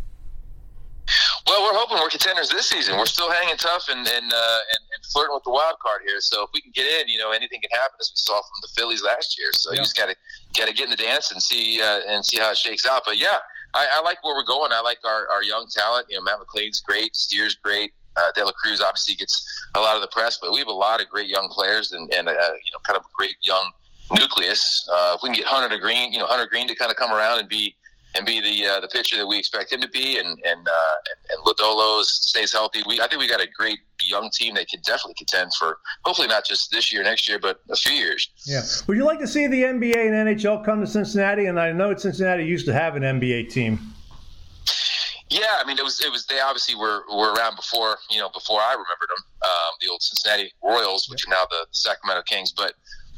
[1.48, 2.98] Well, we're hoping we're contenders this season.
[2.98, 6.20] We're still hanging tough and and, uh, and, and flirting with the wild card here.
[6.20, 8.60] So if we can get in, you know, anything can happen, as we saw from
[8.62, 9.54] the Phillies last year.
[9.54, 9.78] So yeah.
[9.78, 10.16] you just got to
[10.58, 13.04] got to get in the dance and see uh, and see how it shakes out.
[13.06, 13.40] But yeah,
[13.74, 14.74] I, I like where we're going.
[14.74, 16.08] I like our, our young talent.
[16.10, 17.94] You know, Matt McLain's great, Steer's great.
[18.18, 20.72] Uh, De La Cruz obviously gets a lot of the press, but we have a
[20.72, 23.72] lot of great young players and, and uh, you know, kind of a great young
[24.18, 24.90] nucleus.
[24.92, 26.98] Uh, if we can get Hunter to Greene, you know, Hunter Greene to kind of
[26.98, 27.76] come around and be
[28.18, 30.96] and be the uh, the pitcher that we expect him to be, and and uh,
[31.10, 32.82] and, and Lodolo stays healthy.
[32.88, 36.28] We I think we got a great young team that can definitely contend for hopefully
[36.28, 38.30] not just this year, next year, but a few years.
[38.46, 38.62] Yeah.
[38.88, 41.46] Would you like to see the NBA and NHL come to Cincinnati?
[41.46, 43.80] And I know Cincinnati used to have an NBA team.
[45.30, 48.30] Yeah, I mean it was it was they obviously were were around before you know
[48.30, 52.54] before I remembered them, um, the old Cincinnati Royals, which are now the Sacramento Kings.
[52.54, 52.74] But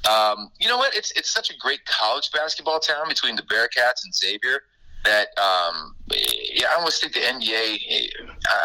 [0.09, 0.95] um, you know what?
[0.95, 4.63] It's it's such a great college basketball town between the Bearcats and Xavier
[5.05, 8.09] that um, yeah, I almost think the NBA.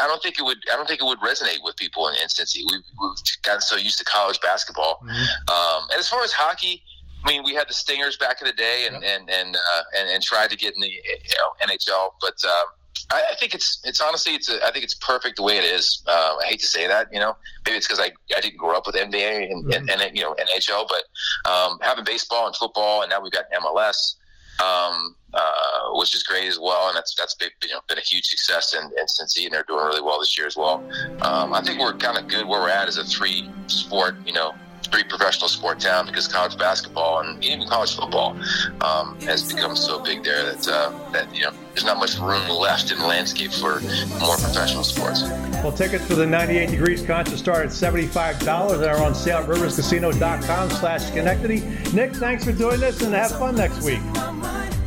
[0.01, 0.59] I don't think it would.
[0.73, 2.61] I don't think it would resonate with people in, in Cincy.
[2.71, 5.01] We've, we've gotten so used to college basketball.
[5.03, 5.51] Mm-hmm.
[5.53, 6.83] Um, and as far as hockey,
[7.25, 10.09] I mean, we had the Stingers back in the day, and and and, uh, and,
[10.11, 11.01] and tried to get in the you
[11.39, 12.35] know, NHL, but.
[12.45, 12.67] Um,
[13.11, 15.65] I, I think it's it's honestly it's a, I think it's perfect the way it
[15.65, 16.03] is.
[16.07, 18.77] Uh, I hate to say that, you know, maybe it's because I, I didn't grow
[18.77, 19.91] up with NBA and, mm-hmm.
[19.91, 23.45] and, and, you know NHL, but um, having baseball and football, and now we've got
[23.61, 24.15] MLS
[24.63, 26.89] um, uh, which is great as well.
[26.89, 29.65] And that's that's been, you know, been a huge success in, in Cincy, and they're
[29.67, 30.83] doing really well this year as well.
[31.23, 34.33] Um, I think we're kind of good where we're at as a three sport, you
[34.33, 34.55] know,
[34.89, 38.37] pretty professional sport town because college basketball and even college football
[38.81, 42.49] um, has become so big there that uh, that you know there's not much room
[42.49, 43.81] left in the landscape for
[44.21, 45.23] more professional sports.
[45.63, 49.49] Well, tickets for the 98 Degrees concert start at $75 and are on sale at
[49.49, 51.61] riverscasino.com slash Schenectady.
[51.93, 54.01] Nick, thanks for doing this and have fun next week.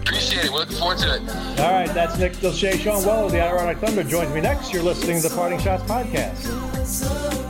[0.02, 0.52] Appreciate it.
[0.52, 1.22] We're looking forward to it.
[1.60, 2.80] All right, that's Nick Lachey.
[2.80, 4.74] Shawn Weller, the Adirondack Thunder, joins me next.
[4.74, 7.47] You're listening to the Parting Schotts podcast.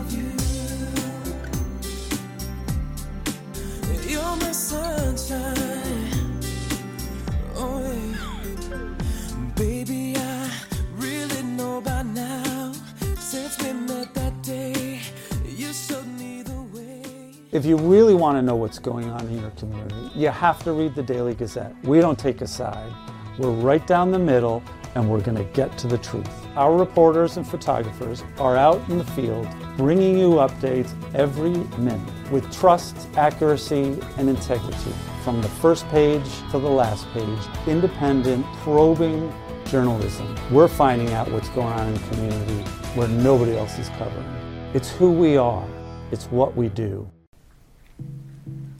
[17.51, 20.71] If you really want to know what's going on in your community, you have to
[20.71, 21.75] read the Daily Gazette.
[21.83, 22.93] We don't take a side.
[23.37, 24.63] We're right down the middle
[24.95, 26.29] and we're going to get to the truth.
[26.55, 32.49] Our reporters and photographers are out in the field bringing you updates every minute with
[32.57, 34.93] trust, accuracy, and integrity.
[35.27, 39.29] From the first page to the last page, independent, probing
[39.65, 40.33] journalism.
[40.49, 44.25] We're finding out what's going on in the community where nobody else is covering.
[44.73, 45.67] It's who we are,
[46.11, 47.11] it's what we do.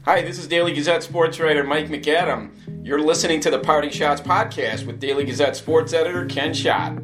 [0.06, 2.52] Hi, this is Daily Gazette sports writer Mike McAdam.
[2.82, 6.98] You're listening to the Parting Schotts podcast with Daily Gazette sports editor Ken Schott.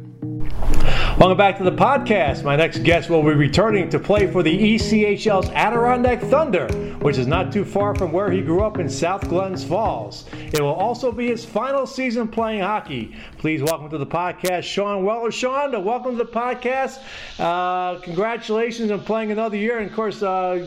[1.19, 2.43] Welcome back to the podcast.
[2.43, 6.67] My next guest will be returning to play for the ECHL's Adirondack Thunder,
[7.05, 10.25] which is not too far from where he grew up in South Glens Falls.
[10.51, 13.15] It will also be his final season playing hockey.
[13.37, 15.29] Please welcome to the podcast Shawn Weller.
[15.29, 17.03] Shawn, welcome to the podcast.
[17.37, 19.77] Uh, congratulations on playing another year.
[19.77, 20.65] And of course, uh,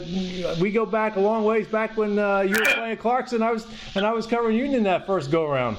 [0.60, 3.42] we go back a long ways back when uh, you were playing Clarkson.
[3.42, 5.76] I was and I was covering Union that first go around.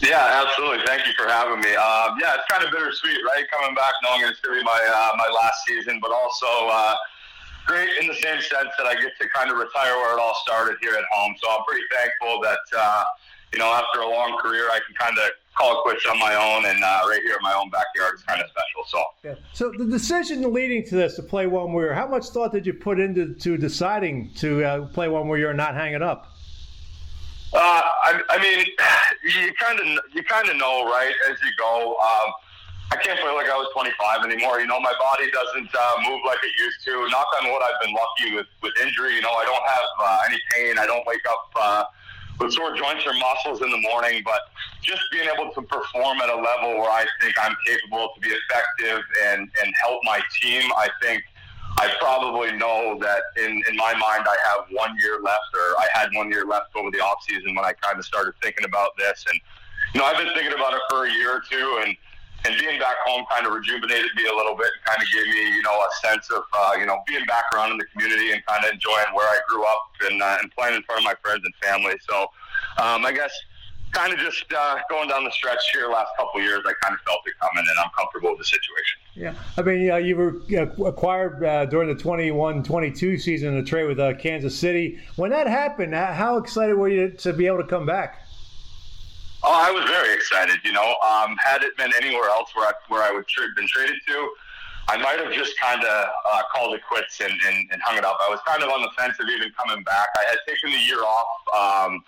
[0.00, 0.86] Yeah, absolutely.
[0.86, 1.74] Thank you for having me.
[1.74, 3.44] Um, yeah, it's kind of bittersweet, right?
[3.50, 6.94] Coming back, knowing it's going to be my uh, my last season, but also uh,
[7.66, 10.36] great in the same sense that I get to kind of retire where it all
[10.42, 11.34] started here at home.
[11.42, 13.04] So I'm pretty thankful that uh,
[13.52, 16.34] you know after a long career, I can kind of call it quits on my
[16.34, 18.84] own, and uh, right here in my own backyard is kind of special.
[18.86, 19.34] So, yeah.
[19.52, 22.66] so the decision leading to this to play one more year, how much thought did
[22.66, 26.02] you put into to deciding to uh, play one more year and not hang it
[26.02, 26.32] up?
[27.52, 28.66] Uh, I, I mean,
[29.46, 31.96] you kind of you kind of know, right, as you go.
[31.96, 32.32] Um,
[32.92, 34.60] I can't play like I was 25 anymore.
[34.60, 36.94] You know, my body doesn't uh, move like it used to.
[37.10, 39.14] Knock on wood, I've been lucky with with injury.
[39.14, 40.78] You know, I don't have uh, any pain.
[40.78, 41.84] I don't wake up uh,
[42.38, 44.22] with sore joints or muscles in the morning.
[44.24, 44.38] But
[44.82, 48.30] just being able to perform at a level where I think I'm capable to be
[48.30, 49.02] effective
[49.34, 51.24] and and help my team, I think
[51.78, 55.86] I probably know that in, in my mind I have one year left, or I
[55.92, 58.96] had one year left over the off season when I kind of started thinking about
[58.96, 59.24] this.
[59.28, 59.40] And
[59.92, 61.96] you know, I've been thinking about it for a year or two, and
[62.46, 65.26] and being back home kind of rejuvenated me a little bit, and kind of gave
[65.26, 68.32] me you know a sense of uh, you know being back around in the community
[68.32, 71.04] and kind of enjoying where I grew up and uh, and playing in front of
[71.04, 71.94] my friends and family.
[72.08, 72.30] So
[72.78, 73.32] um, I guess
[73.92, 77.00] kind of just uh, going down the stretch here last couple years, I kind of
[77.06, 79.00] felt it coming, and I'm comfortable with the situation.
[79.14, 83.64] Yeah, I mean, uh, you were uh, acquired uh, during the 21-22 season in a
[83.64, 84.98] trade with uh, Kansas City.
[85.16, 88.25] When that happened, how excited were you to be able to come back?
[89.46, 90.58] Oh, I was very excited.
[90.64, 93.68] You know, um, had it been anywhere else where I, where I would tra- been
[93.68, 94.30] traded to,
[94.88, 98.04] I might have just kind of uh, called it quits and, and, and, hung it
[98.04, 98.18] up.
[98.26, 100.08] I was kind of on the fence of even coming back.
[100.18, 101.30] I had taken the year off.
[101.54, 102.04] Um,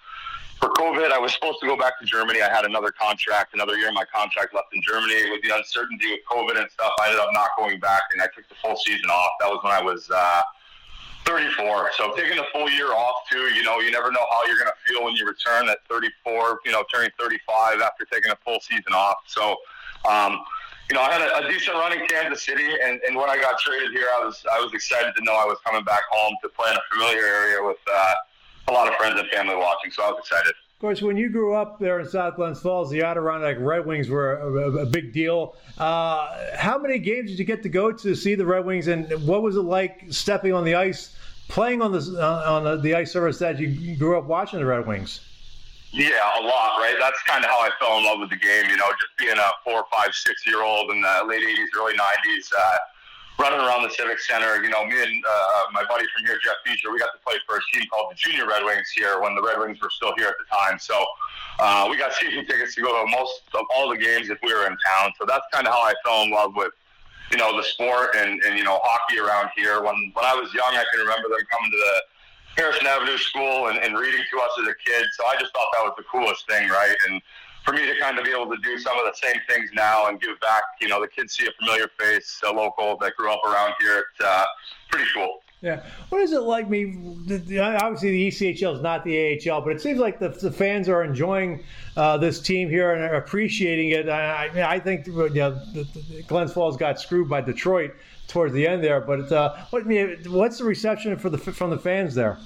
[0.59, 2.43] for COVID, I was supposed to go back to Germany.
[2.43, 5.31] I had another contract, another year of my contract left in Germany.
[5.31, 8.27] With the uncertainty with COVID and stuff, I ended up not going back, and I
[8.35, 9.31] took the full season off.
[9.39, 10.43] That was when I was uh,
[11.25, 11.91] 34.
[11.97, 14.71] So taking a full year off too, you know, you never know how you're going
[14.71, 16.61] to feel when you return at 34.
[16.65, 19.19] You know, turning 35 after taking a full season off.
[19.27, 19.57] So.
[20.09, 20.41] Um,
[20.89, 23.37] you know, I had a, a, decent run in Kansas City, and, and when I
[23.37, 26.35] got traded here, I was I was excited to know I was coming back home
[26.41, 28.15] to play in a familiar area with uh,
[28.69, 30.55] a lot of friends and family watching, so I was excited.
[30.79, 34.09] Of course, when you grew up there in South Glens Falls, the Adirondack Red Wings
[34.09, 35.57] were a, a, big deal.
[35.77, 39.11] Uh, how many games did you get to go to see the Red Wings, and
[39.27, 41.17] what was it like stepping on the ice,
[41.49, 44.67] playing on the uh, on the, the ice surface that you grew up watching the
[44.67, 45.21] Red Wings?
[45.91, 46.95] Yeah, a lot, right?
[47.01, 48.71] That's kind of how I fell in love with the game.
[48.71, 51.95] You know, just being a four, five, six year old in the late '80s, early
[51.95, 52.53] '90s.
[52.57, 52.77] Uh,
[53.39, 54.63] running around the Civic Center.
[54.63, 57.37] You know, me and uh, my buddy from here, Jeff Beecher, we got to play
[57.47, 60.13] for a team called the Junior Red Wings here when the Red Wings were still
[60.17, 60.79] here at the time.
[60.79, 60.95] So
[61.59, 64.53] uh, we got season tickets to go to most of all the games if we
[64.53, 65.13] were in town.
[65.19, 66.73] So that's kind of how I fell in love with,
[67.31, 69.83] you know, the sport and, and you know hockey around here.
[69.83, 73.69] When when I was young, I can remember them coming to the Harrison Avenue School
[73.69, 75.07] and, and reading to us as a kid.
[75.13, 76.95] So I just thought that was the coolest thing, right?
[77.09, 77.23] And
[77.65, 80.09] for me to kind of be able to do some of the same things now
[80.09, 83.31] and give back, you know, the kids see a familiar face, a local that grew
[83.31, 84.05] up around here.
[84.13, 84.45] It's uh,
[84.91, 85.43] pretty cool.
[85.61, 85.83] Yeah.
[86.11, 86.71] What is it like?
[86.71, 86.95] Me,
[87.61, 91.03] obviously the ECHL is not the AHL, but it seems like the, the fans are
[91.03, 91.65] enjoying
[91.97, 94.09] uh, this team here and are appreciating it.
[94.09, 95.61] I, I think you know,
[96.29, 97.93] Glens Falls got screwed by Detroit
[98.29, 99.85] towards the end there, but uh, what,
[100.29, 102.39] what's the reception for the from the fans there?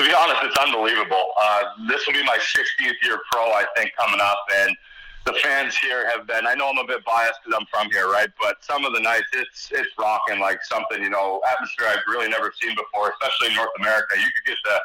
[0.00, 1.36] To be honest, it's unbelievable.
[1.36, 4.74] Uh, this will be my 60th year pro, I think, coming up, and
[5.26, 6.46] the fans here have been.
[6.46, 8.30] I know I'm a bit biased because I'm from here, right?
[8.40, 12.30] But some of the nights, it's it's rocking like something you know atmosphere I've really
[12.32, 14.16] never seen before, especially in North America.
[14.16, 14.80] You could get the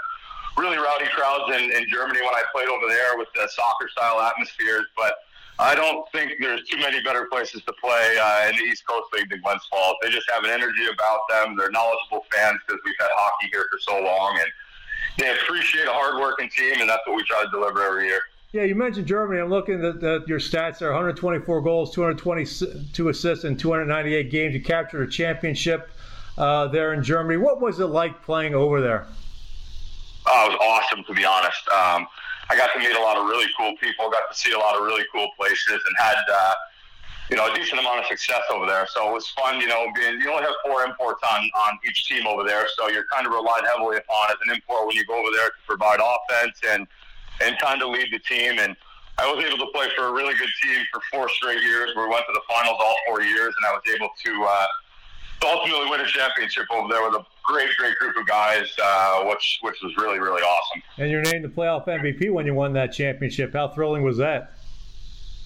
[0.60, 4.20] really rowdy crowds in, in Germany when I played over there with the soccer style
[4.20, 5.16] atmospheres, but
[5.60, 9.08] I don't think there's too many better places to play uh, in the East Coast
[9.16, 9.96] League than Glens Falls.
[10.04, 11.56] They just have an energy about them.
[11.56, 14.52] They're knowledgeable fans because we've had hockey here for so long, and
[15.18, 18.22] they appreciate a hardworking team, and that's what we try to deliver every year.
[18.52, 19.42] Yeah, you mentioned Germany.
[19.42, 24.54] I'm looking at, at your stats there 124 goals, 222 assists, and 298 games.
[24.54, 25.90] You captured a championship
[26.38, 27.38] uh, there in Germany.
[27.38, 29.08] What was it like playing over there?
[30.28, 31.68] Oh, it was awesome, to be honest.
[31.70, 32.08] Um,
[32.50, 34.76] I got to meet a lot of really cool people, got to see a lot
[34.76, 36.54] of really cool places, and had uh,
[37.30, 38.88] you know a decent amount of success over there.
[38.92, 39.88] So it was fun, you know.
[39.96, 43.26] Being you only have four imports on on each team over there, so you're kind
[43.26, 46.60] of relied heavily upon as an import when you go over there to provide offense
[46.70, 46.88] and
[47.42, 48.60] and kind of lead the team.
[48.60, 48.76] And
[49.18, 51.92] I was able to play for a really good team for four straight years.
[51.96, 54.66] We went to the finals all four years, and I was able to uh,
[55.46, 59.60] ultimately win a championship over there with a great, great group of guys, uh, which
[59.62, 60.84] which was really, really awesome.
[60.98, 63.54] And you're named the playoff MVP when you won that championship.
[63.54, 64.54] How thrilling was that?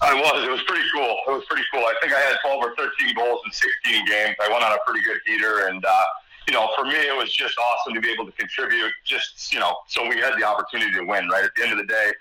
[0.02, 0.44] I was.
[0.44, 1.18] It was pretty cool.
[1.28, 1.84] It was pretty cool.
[1.84, 4.36] I think I had 12 or 13 goals in 16 games.
[4.40, 6.04] I went on a pretty good heater, and uh,
[6.48, 8.92] you know, for me, it was just awesome to be able to contribute.
[9.04, 11.28] Just you know, so we had the opportunity to win.
[11.28, 12.12] Right at the end of the day,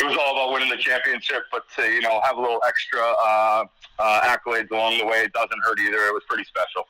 [0.00, 1.44] it was all about winning the championship.
[1.52, 3.64] But to you know, have a little extra uh,
[3.98, 5.98] uh, accolades along the way, it doesn't hurt either.
[6.06, 6.86] It was pretty special.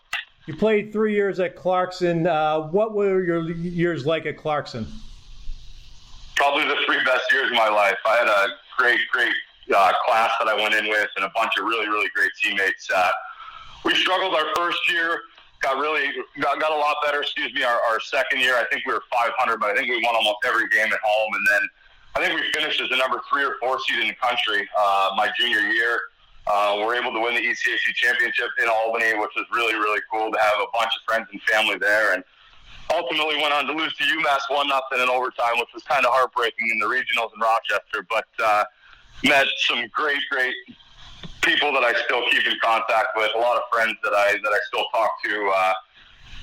[0.47, 2.27] You played three years at Clarkson.
[2.27, 4.87] Uh, what were your years like at Clarkson?
[6.37, 7.99] Probably the three best years of my life.
[8.07, 8.47] I had a
[8.79, 9.35] great, great
[9.71, 12.89] uh, class that I went in with, and a bunch of really, really great teammates.
[12.91, 13.11] Uh,
[13.85, 15.21] we struggled our first year,
[15.61, 17.23] got really got, got a lot better.
[17.23, 20.03] Excuse me, our, our second year, I think we were 500, but I think we
[20.05, 21.69] won almost every game at home, and then
[22.17, 25.11] I think we finished as the number three or four seed in the country uh,
[25.17, 26.01] my junior year.
[26.47, 30.33] Uh, we're able to win the ECAC championship in Albany, which was really, really cool
[30.33, 32.15] to have a bunch of friends and family there.
[32.15, 32.25] And
[32.93, 36.13] ultimately went on to lose to UMass one nothing in overtime, which was kind of
[36.13, 38.07] heartbreaking in the regionals in Rochester.
[38.09, 38.65] But uh,
[39.25, 40.55] met some great, great
[41.43, 43.31] people that I still keep in contact with.
[43.35, 45.53] A lot of friends that I that I still talk to.
[45.55, 45.73] Uh,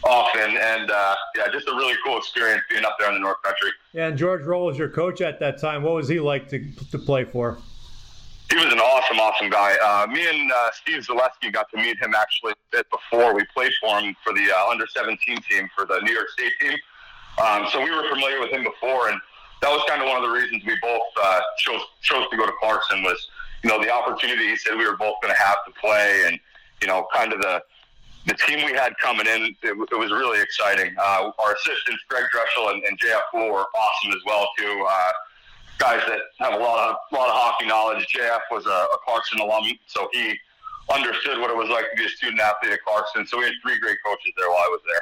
[0.03, 3.41] often and uh, yeah just a really cool experience being up there in the north
[3.41, 6.47] country yeah and george roll was your coach at that time what was he like
[6.47, 7.57] to, to play for
[8.49, 9.75] he was an awesome, awesome guy.
[9.83, 13.43] Uh, me and uh, Steve Zalewski got to meet him actually a bit before we
[13.53, 15.17] played for him for the uh, under 17
[15.49, 16.77] team for the New York State team.
[17.43, 19.19] Um, so we were familiar with him before, and
[19.61, 22.45] that was kind of one of the reasons we both uh, chose chose to go
[22.45, 23.27] to Clarkson was
[23.63, 24.47] you know the opportunity.
[24.47, 26.39] He said we were both going to have to play, and
[26.81, 27.61] you know kind of the
[28.25, 29.55] the team we had coming in.
[29.63, 30.93] It, it was really exciting.
[30.99, 34.85] Uh, our assistants Greg Dreschel and, and JF Houle were awesome as well too.
[34.87, 35.11] Uh,
[35.77, 38.05] guys that have a lot of lot of hockey knowledge.
[38.13, 40.35] JF was a, a Clarkson alum, so he
[40.93, 43.25] understood what it was like to be a student athlete at Clarkson.
[43.27, 45.01] So we had three great coaches there while I was there.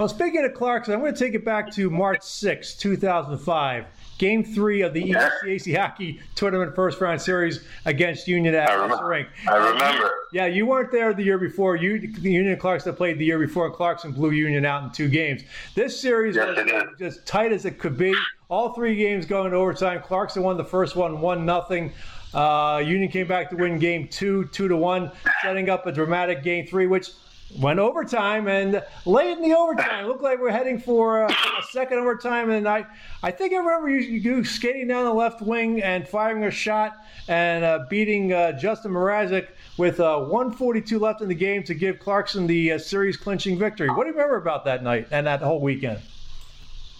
[0.00, 3.84] Well, speaking of Clarkson, I'm going to take it back to March 6, 2005.
[4.16, 5.02] Game three of the.
[5.02, 9.06] ECAC Hockey Tournament First Round Series against Union at I remember.
[9.06, 9.28] Rink.
[9.46, 10.10] I remember.
[10.32, 11.76] Yeah, you weren't there the year before.
[11.76, 13.70] You, Union and Clarkson played the year before.
[13.70, 15.42] Clarkson blew Union out in two games.
[15.74, 18.14] This series yes, was as tight as it could be.
[18.48, 20.00] All three games going to overtime.
[20.00, 21.92] Clarkson won the first one, one nothing.
[22.32, 26.42] Uh, Union came back to win game two, two to one, setting up a dramatic
[26.42, 27.10] game three, which
[27.58, 30.06] went overtime and late in the overtime.
[30.06, 32.84] Looked like we're heading for a, a, second overtime and i
[33.22, 36.96] i think i remember you, you skating down the left wing and firing a shot
[37.28, 41.98] and uh, beating uh, justin mrazek with uh, 142 left in the game to give
[41.98, 43.88] clarkson the uh, series clinching victory.
[43.88, 46.00] What do you remember about that night and that whole weekend?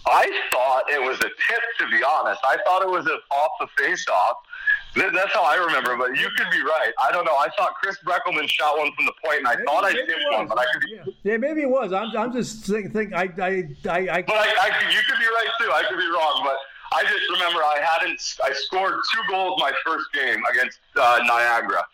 [0.05, 2.39] I thought it was a tip to be honest.
[2.43, 4.37] I thought it was a off the face off
[4.95, 6.91] that's how I remember, but you could be right.
[7.03, 7.35] I don't know.
[7.35, 10.25] I thought Chris Breckelman shot one from the point, and I maybe, thought I tipped
[10.31, 10.91] one, but I could be.
[10.91, 11.31] Yeah.
[11.31, 11.93] yeah, maybe it was.
[11.93, 12.91] I'm, I'm just thinking.
[12.91, 13.49] Think, I, I,
[13.87, 15.71] I, I, But I, I, you could be right too.
[15.71, 16.57] I could be wrong, but
[16.91, 18.19] I just remember I hadn't.
[18.43, 21.85] I scored two goals my first game against uh, Niagara,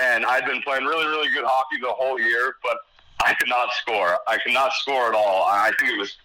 [0.00, 2.76] and I'd been playing really, really good hockey the whole year, but
[3.24, 4.18] I could not score.
[4.28, 5.44] I could not score at all.
[5.48, 6.16] I think it was.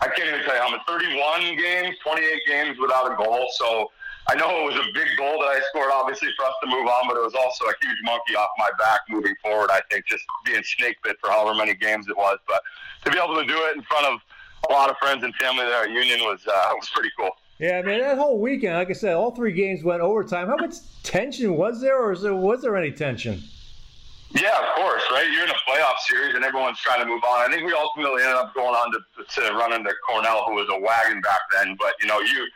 [0.00, 0.82] I can't even tell you how many.
[0.86, 3.46] 31 games, 28 games without a goal.
[3.58, 3.90] So
[4.28, 6.86] I know it was a big goal that I scored, obviously, for us to move
[6.86, 9.70] on, but it was also a huge monkey off my back moving forward.
[9.72, 12.62] I think just being snake bit for however many games it was, but
[13.04, 14.20] to be able to do it in front of
[14.68, 17.30] a lot of friends and family there at Union was uh, was pretty cool.
[17.58, 20.48] Yeah, man, that whole weekend, like I said, all three games went overtime.
[20.48, 23.42] How much tension was there, or there, was there any tension?
[24.32, 25.28] Yeah, of course, right?
[25.30, 27.40] You're in a playoff series and everyone's trying to move on.
[27.40, 30.68] I think we ultimately ended up going on to, to run into Cornell, who was
[30.70, 31.76] a wagon back then.
[31.78, 32.46] But, you know, you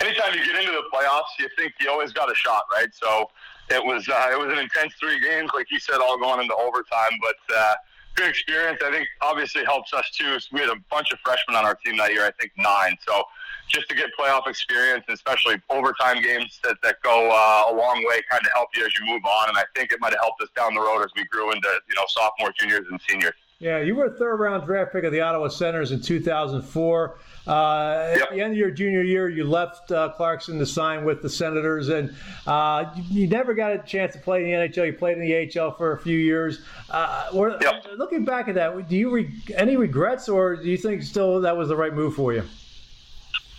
[0.00, 2.88] anytime you get into the playoffs, you think you always got a shot, right?
[2.92, 3.30] So
[3.70, 6.54] it was uh, it was an intense three games, like you said, all going into
[6.54, 7.12] overtime.
[7.20, 7.74] But uh,
[8.14, 8.80] good experience.
[8.84, 10.38] I think obviously helps us too.
[10.52, 12.24] We had a bunch of freshmen on our team that year.
[12.24, 12.96] I think nine.
[13.06, 13.22] So
[13.68, 18.20] just to get playoff experience, especially overtime games that, that go uh, a long way,
[18.30, 19.50] kind of help you as you move on.
[19.50, 21.68] And I think it might have helped us down the road as we grew into
[21.88, 23.34] you know sophomore, juniors, and seniors.
[23.60, 27.18] Yeah, you were a third round draft pick of the Ottawa Senators in 2004.
[27.44, 28.22] Uh, yep.
[28.22, 31.28] At the end of your junior year, you left uh, Clarkson to sign with the
[31.28, 32.14] Senators, and
[32.46, 34.86] uh, you, you, never got a chance to play in the NHL.
[34.86, 36.60] You played in the AHL for a few years.
[36.88, 37.30] Uh,
[37.60, 37.84] yep.
[37.96, 41.56] Looking back at that, do you re- any regrets, or do you think still that
[41.56, 42.44] was the right move for you?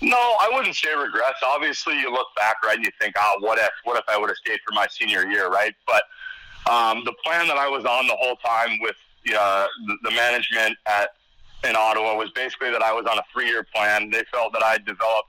[0.01, 1.39] No, I wouldn't say regrets.
[1.45, 3.71] Obviously, you look back, right, and you think, "Oh, what if?
[3.83, 6.03] What if I would have stayed for my senior year?" Right, but
[6.71, 8.95] um, the plan that I was on the whole time with
[9.27, 11.09] uh, the, the management at
[11.63, 14.09] in Ottawa was basically that I was on a three-year plan.
[14.09, 15.27] They felt that I developed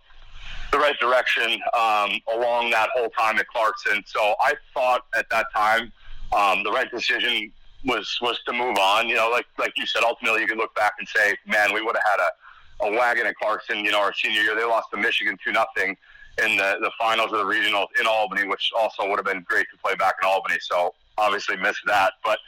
[0.70, 4.02] the right direction um, along that whole time at Clarkson.
[4.06, 5.92] So I thought at that time
[6.32, 7.52] um, the right decision
[7.84, 9.08] was was to move on.
[9.08, 11.82] You know, like like you said, ultimately you could look back and say, man, we
[11.82, 13.84] would have had a, a wagon at Clarkson.
[13.84, 15.96] You know, our senior year, they lost to Michigan two nothing
[16.44, 19.66] in the the finals of the regionals in Albany, which also would have been great
[19.72, 20.58] to play back in Albany.
[20.60, 22.38] So obviously missed that, but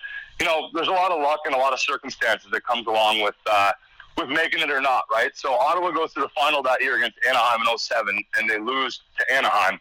[0.42, 3.20] you know, there's a lot of luck and a lot of circumstances that comes along
[3.20, 3.70] with uh,
[4.18, 5.30] with making it or not, right?
[5.36, 9.02] So Ottawa goes to the final that year against Anaheim in 07, and they lose
[9.18, 9.78] to Anaheim.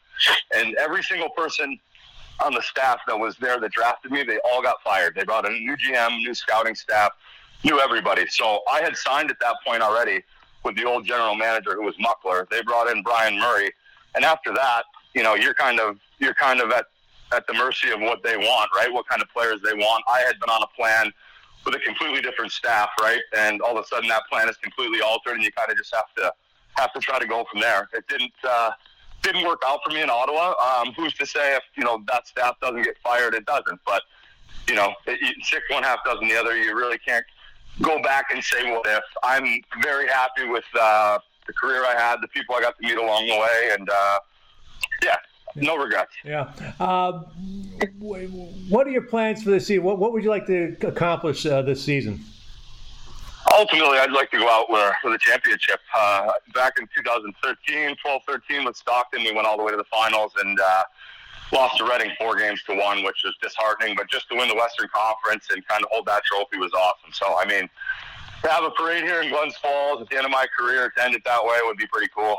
[0.56, 1.80] And every single person
[2.46, 5.16] on the staff that was there that drafted me, they all got fired.
[5.16, 7.12] They brought in a new GM, new scouting staff,
[7.64, 8.28] knew everybody.
[8.28, 10.22] So I had signed at that point already
[10.64, 12.48] with the old general manager who was Muckler.
[12.52, 13.72] They brought in Brian Murray,
[14.14, 14.84] and after that,
[15.16, 16.86] you know, you're kind of you're kind of at
[17.34, 18.92] at the mercy of what they want, right?
[18.92, 20.04] What kind of players they want.
[20.08, 21.12] I had been on a plan
[21.66, 23.22] with a completely different staff, right?
[23.38, 25.94] And all of a sudden that plan is completely altered, and you kind of just
[25.94, 26.34] have to
[26.78, 27.90] have to try to go from there.
[27.94, 28.72] It didn't uh,
[29.22, 30.54] didn't work out for me in Ottawa.
[30.60, 33.34] Um, who's to say if you know that staff doesn't get fired?
[33.34, 34.02] It doesn't, but
[34.68, 36.58] you know, it, six one half dozen the other.
[36.58, 37.26] You really can't
[37.82, 39.04] go back and say what if.
[39.24, 42.98] I'm very happy with uh, the career I had, the people I got to meet
[42.98, 44.20] along the way, and uh,
[45.04, 45.18] yeah,
[45.56, 46.12] no regrets.
[46.24, 46.52] Yeah.
[46.80, 47.24] Uh,
[48.70, 49.84] what are your plans for this season?
[49.84, 52.24] What, what would you like to accomplish uh, this season?
[53.54, 55.80] Ultimately, I'd like to go out with, with a championship.
[55.96, 59.84] Uh, back in 2013, 12 13 with Stockton, we went all the way to the
[59.86, 60.84] finals and uh,
[61.52, 63.96] lost to Reading four games to one, which was disheartening.
[63.96, 67.12] But just to win the Western Conference and kind of hold that trophy was awesome.
[67.12, 67.70] So, I mean,
[68.44, 71.04] to have a parade here in Glens Falls at the end of my career, to
[71.04, 72.38] end it that way would be pretty cool.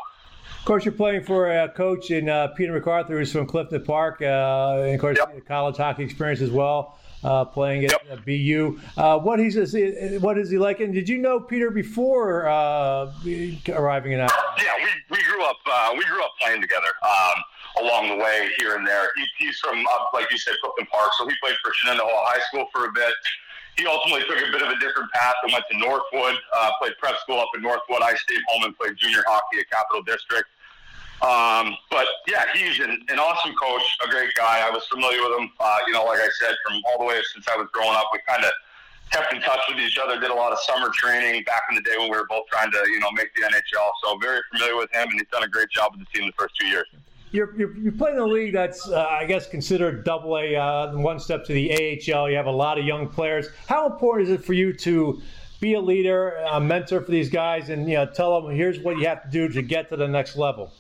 [0.63, 4.23] Of course, you're playing for a coach in uh, Peter MacArthur, who's from Clifton Park,
[4.23, 5.45] uh, and of course, yep.
[5.45, 8.25] college hockey experience as well, uh, playing at yep.
[8.25, 8.79] BU.
[8.97, 9.57] Uh, what he's
[10.21, 10.79] what is he like?
[10.79, 13.13] And did you know Peter before uh,
[13.71, 14.31] arriving in Iowa?
[14.57, 16.93] Yeah, we, we grew up uh, we grew up playing together.
[17.03, 17.43] Um,
[17.81, 19.85] along the way, here and there, he, he's from
[20.15, 23.13] like you said, Clifton Park, so he played for Shenendehowa High School for a bit
[23.77, 26.93] he ultimately took a bit of a different path and went to Northwood, uh, played
[26.99, 28.03] prep school up in Northwood.
[28.03, 30.49] I stayed home and played junior hockey at Capital District.
[31.23, 34.67] Um, but yeah, he's an, an, awesome coach, a great guy.
[34.67, 37.21] I was familiar with him, uh, you know, like I said, from all the way
[37.33, 38.11] since I was growing up.
[38.13, 38.51] We kind of
[39.13, 41.83] kept in touch with each other, did a lot of summer training back in the
[41.83, 43.89] day when we were both trying to, you know, make the NHL.
[44.03, 46.35] So very familiar with him, and he's done a great job with the team the
[46.37, 46.89] first two years.
[47.33, 50.93] You're, you're, you're playing in a league that's, uh, I guess, considered double A, uh,
[50.93, 52.29] one step to the AHL.
[52.29, 53.49] You have a lot of young players.
[53.67, 55.21] How important is it for you to
[55.59, 58.99] be a leader, a mentor for these guys, and you know, tell them here's what
[58.99, 60.73] you have to do to get to the next level?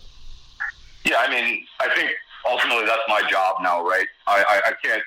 [1.05, 2.11] Yeah, I mean, I think
[2.46, 4.07] ultimately that's my job now, right?
[4.26, 5.03] I, I, I can't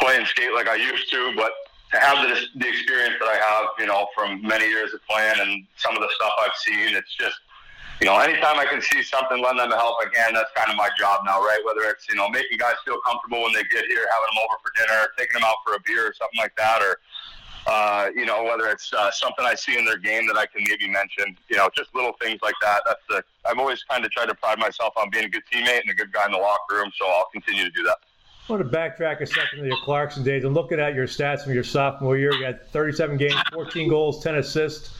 [0.00, 1.52] play and skate like I used to, but
[1.92, 5.40] to have the, the experience that I have, you know, from many years of playing
[5.40, 7.36] and some of the stuff I've seen, it's just,
[8.00, 10.76] you know, anytime I can see something, lend them a help again, that's kind of
[10.76, 11.60] my job now, right?
[11.64, 14.56] Whether it's, you know, making guys feel comfortable when they get here, having them over
[14.62, 16.98] for dinner, taking them out for a beer or something like that, or,
[17.66, 20.64] uh, you know, whether it's uh, something I see in their game that I can
[20.68, 22.82] maybe mention, you know, just little things like that.
[22.84, 25.82] That's the I've always kind of tried to pride myself on being a good teammate
[25.82, 27.98] and a good guy in the locker room, so I'll continue to do that.
[28.48, 31.44] I want to backtrack a second to your Clarkson days and looking at your stats
[31.44, 32.34] from your sophomore year.
[32.34, 34.93] You had 37 games, 14 goals, 10 assists.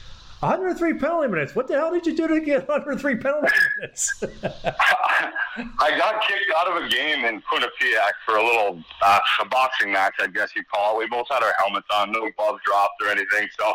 [0.45, 1.55] 103 penalty minutes.
[1.55, 4.21] What the hell did you do to get 103 penalty minutes?
[4.21, 9.91] I got kicked out of a game in Quinnipiac for a little uh, a boxing
[9.91, 10.99] match, I guess you call it.
[10.99, 13.49] We both had our helmets on, no gloves dropped or anything.
[13.57, 13.73] So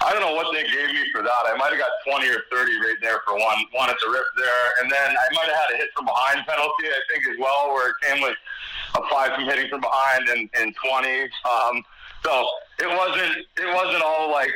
[0.00, 1.42] I don't know what they gave me for that.
[1.46, 4.26] I might have got 20 or 30 right there for one, one at the rip
[4.36, 4.64] there.
[4.80, 7.74] And then I might have had a hit from behind penalty, I think, as well,
[7.74, 8.36] where it came with
[8.94, 11.22] a five from hitting from behind and, and 20.
[11.50, 11.82] Um,
[12.22, 12.46] so
[12.78, 14.54] it wasn't, it wasn't all like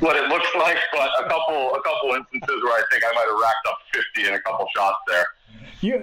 [0.00, 3.26] what it looks like, but a couple, a couple instances where I think I might
[3.28, 5.26] have racked up 50 in a couple shots there.
[5.80, 5.96] You,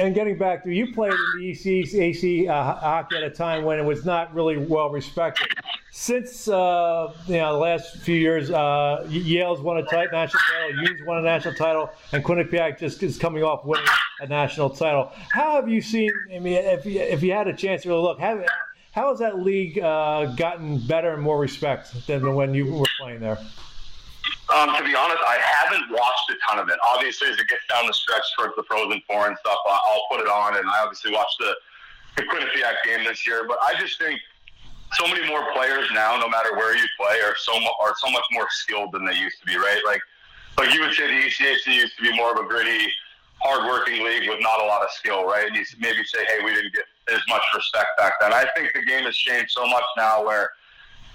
[0.00, 3.64] and getting back to you played in the EC, AC uh, hockey at a time
[3.64, 5.48] when it was not really well respected.
[5.90, 10.82] Since uh, you know the last few years, uh, Yale's won a title, national title,
[10.82, 13.86] U's won a national title, and Quinnipiac just is coming off winning
[14.20, 15.10] a national title.
[15.32, 16.12] How have you seen?
[16.34, 18.44] I mean, if you, if you had a chance to look, have,
[18.96, 23.20] how has that league uh, gotten better and more respect than when you were playing
[23.20, 23.36] there?
[24.56, 26.78] Um, to be honest, I haven't watched a ton of it.
[26.82, 30.20] Obviously, as it gets down the stretch towards the Frozen Four and stuff, I'll put
[30.20, 31.54] it on, and I obviously watched the,
[32.16, 33.44] the Quinnipiac game this year.
[33.46, 34.18] But I just think
[34.94, 38.10] so many more players now, no matter where you play, are so mu- are so
[38.10, 39.56] much more skilled than they used to be.
[39.56, 39.80] Right?
[39.84, 40.00] Like,
[40.56, 42.88] like you would say, the ECAC used to be more of a gritty,
[43.42, 45.26] hardworking league with not a lot of skill.
[45.26, 45.46] Right?
[45.46, 48.32] And you maybe say, hey, we didn't get as much respect back then.
[48.32, 50.50] I think the game has changed so much now where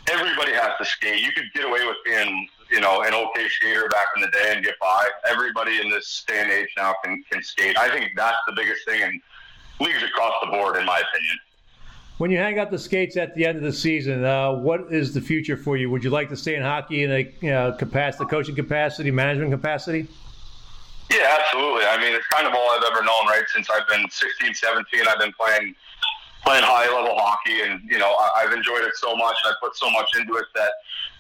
[0.10, 1.22] everybody has to skate.
[1.22, 4.54] You could get away with being you know, an okay skater back in the day
[4.56, 5.08] and get by.
[5.30, 7.78] Everybody in this day and age now can, can skate.
[7.78, 9.22] I think that's the biggest thing in
[9.86, 11.38] leagues across the board, in my opinion.
[12.18, 15.14] When you hang out the skates at the end of the season, uh, what is
[15.14, 15.89] the future for you?
[15.89, 19.52] Would you like to stay in hockey in a you know, capacity, coaching capacity, management
[19.52, 20.08] capacity?
[21.12, 21.84] Yeah, absolutely.
[21.84, 23.43] I mean, it's kind of all I've ever known, right?
[23.53, 25.76] Since I've been 16, 17, I've been playing
[26.47, 29.36] playing high level hockey, and you know, I've enjoyed it so much.
[29.43, 30.72] And I put so much into it that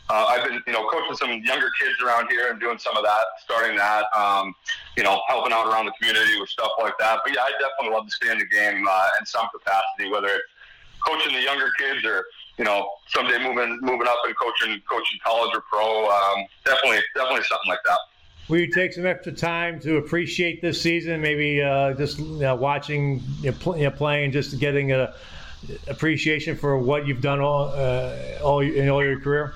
[0.09, 3.03] uh, I've been, you know, coaching some younger kids around here and doing some of
[3.03, 4.55] that, starting that, um,
[4.95, 7.19] you know, helping out around the community with stuff like that.
[7.23, 10.27] But yeah, I definitely love to stay in the game uh, in some capacity, whether
[10.27, 10.51] it's
[11.05, 12.25] coaching the younger kids or
[12.57, 16.07] you know someday moving moving up and coaching coaching college or pro.
[16.07, 17.99] Um, definitely, definitely something like that.
[18.47, 21.21] Will you take some extra time to appreciate this season?
[21.21, 25.13] Maybe uh, just you know, watching you know, pl- you know, playing, just getting a
[25.87, 29.53] appreciation for what you've done all uh, all in all your career.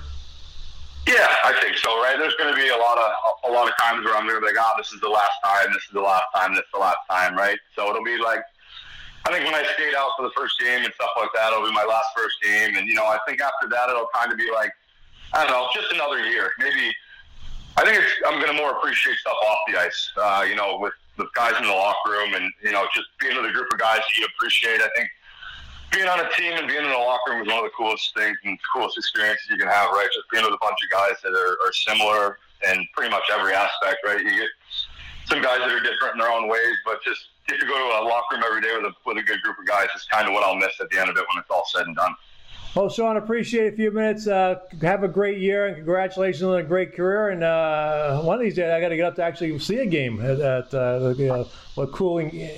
[1.06, 1.90] Yeah, I think so.
[2.02, 2.16] Right?
[2.18, 4.40] There's going to be a lot of a lot of times where I'm going to
[4.40, 5.72] be like, "Oh, this is the last time.
[5.72, 6.54] This is the last time.
[6.54, 7.58] This is the last time." Right?
[7.74, 8.40] So it'll be like,
[9.26, 11.66] I think when I skate out for the first game and stuff like that, it'll
[11.66, 14.38] be my last first game, and you know, I think after that, it'll kind of
[14.38, 14.70] be like,
[15.32, 16.52] I don't know, just another year.
[16.58, 16.94] Maybe
[17.76, 20.10] I think I'm going to more appreciate stuff off the ice.
[20.16, 23.36] Uh, you know, with the guys in the locker room, and you know, just being
[23.36, 24.80] with a group of guys that you appreciate.
[24.80, 25.08] I think
[25.92, 28.14] being on a team and being in the locker room is one of the coolest
[28.16, 30.08] things and coolest experiences you can have, right?
[30.12, 32.38] Just being with a bunch of guys that are, are similar
[32.72, 34.20] in pretty much every aspect, right?
[34.20, 34.50] You get
[35.24, 38.02] some guys that are different in their own ways, but just get to go to
[38.02, 40.26] a locker room every day with a, with a good group of guys is kind
[40.26, 42.14] of what I'll miss at the end of it when it's all said and done.
[42.76, 44.26] Well, Shawn, appreciate a few minutes.
[44.26, 47.30] Uh, have a great year and congratulations on a great career.
[47.30, 49.86] And uh, one of these days, I got to get up to actually see a
[49.86, 52.50] game at, at uh, know, what cooling.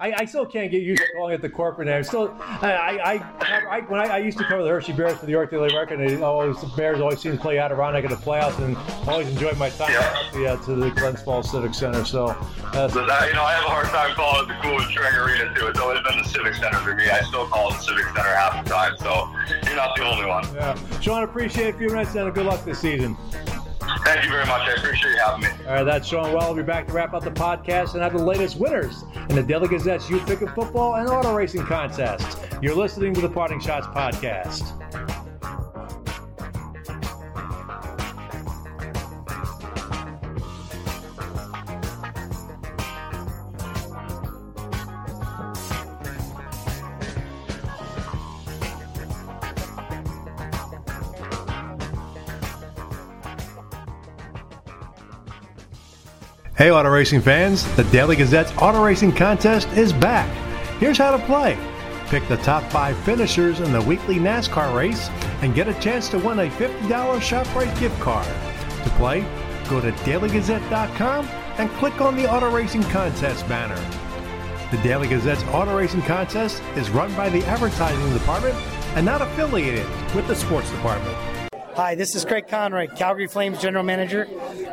[0.00, 2.02] I, I, still can't get used to calling it the corporate name.
[2.02, 5.50] Still, I, I, I when I, used to cover the Hershey Bears for the York
[5.52, 8.76] Daily Record, and always the Bears always seemed to play Adirondack in the playoffs, and
[9.08, 10.30] always enjoyed my time yeah.
[10.32, 12.04] the, uh, to the Glens Falls Civic Center.
[12.04, 14.82] So, uh, so that, you know, I have a hard time calling it the Cool
[14.82, 15.68] Insuring Arena too.
[15.68, 17.08] It's always been the Civic Center for me.
[17.08, 18.96] I still call it the Civic Center half the time.
[18.98, 19.32] So
[19.64, 20.44] you're not the only one.
[20.54, 23.16] Yeah, Shawn, appreciate a few minutes and good luck this season.
[24.04, 24.68] Thank you very much.
[24.68, 25.48] I appreciate you having me.
[25.66, 26.48] All right, that's Shawn Well.
[26.54, 29.42] We'll be back to wrap up the podcast and have the latest winners in the
[29.42, 32.38] Daily Gazette's You Pick 'em Football and Auto Racing Contest.
[32.60, 34.72] You're listening to the Parting Schotts Podcast.
[56.56, 60.28] Hey, auto racing fans, the Daily Gazette's Auto Racing Contest is back.
[60.78, 61.58] Here's how to play
[62.06, 65.08] pick the top five finishers in the weekly NASCAR race
[65.42, 68.28] and get a chance to win a $50 ShopRite gift card.
[68.84, 69.22] To play,
[69.68, 71.26] go to dailygazette.com
[71.58, 73.80] and click on the Auto Racing Contest banner.
[74.70, 78.54] The Daily Gazette's Auto Racing Contest is run by the Advertising Department
[78.94, 81.33] and not affiliated with the Sports Department.
[81.76, 84.28] Hi, this is Craig Conroy, Calgary Flames General Manager,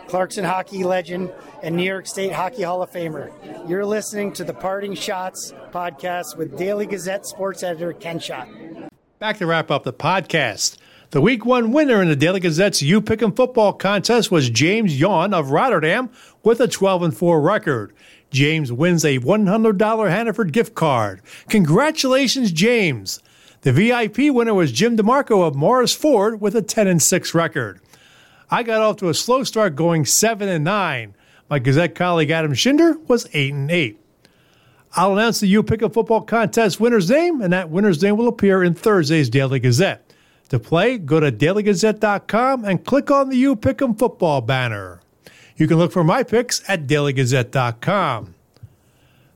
[0.07, 1.31] Clarkson Hockey Legend,
[1.63, 3.31] and New York State Hockey Hall of Famer.
[3.69, 8.47] You're listening to the Parting Schotts podcast with Daily Gazette sports editor Ken Schott.
[9.19, 10.77] Back to wrap up the podcast.
[11.09, 14.99] The week one winner in the Daily Gazette's You Pick 'em Football contest was James
[14.99, 16.09] Yawn of Rotterdam
[16.43, 17.93] with a 12 and 4 record.
[18.29, 21.21] James wins a $100 Hannaford gift card.
[21.49, 23.19] Congratulations, James!
[23.61, 27.79] The VIP winner was Jim DeMarco of Morris Ford with a 10 and 6 record.
[28.49, 31.13] I got off to a slow start going 7 and 9.
[31.47, 33.99] My Gazette colleague Adam Shinder was 8 and 8.
[34.93, 38.63] I'll announce the U Pick'em Football Contest winner's name, and that winner's name will appear
[38.63, 40.11] in Thursday's Daily Gazette.
[40.49, 45.01] To play, go to dailygazette.com and click on the U Pick'em Football banner.
[45.55, 48.33] You can look for my picks at dailygazette.com.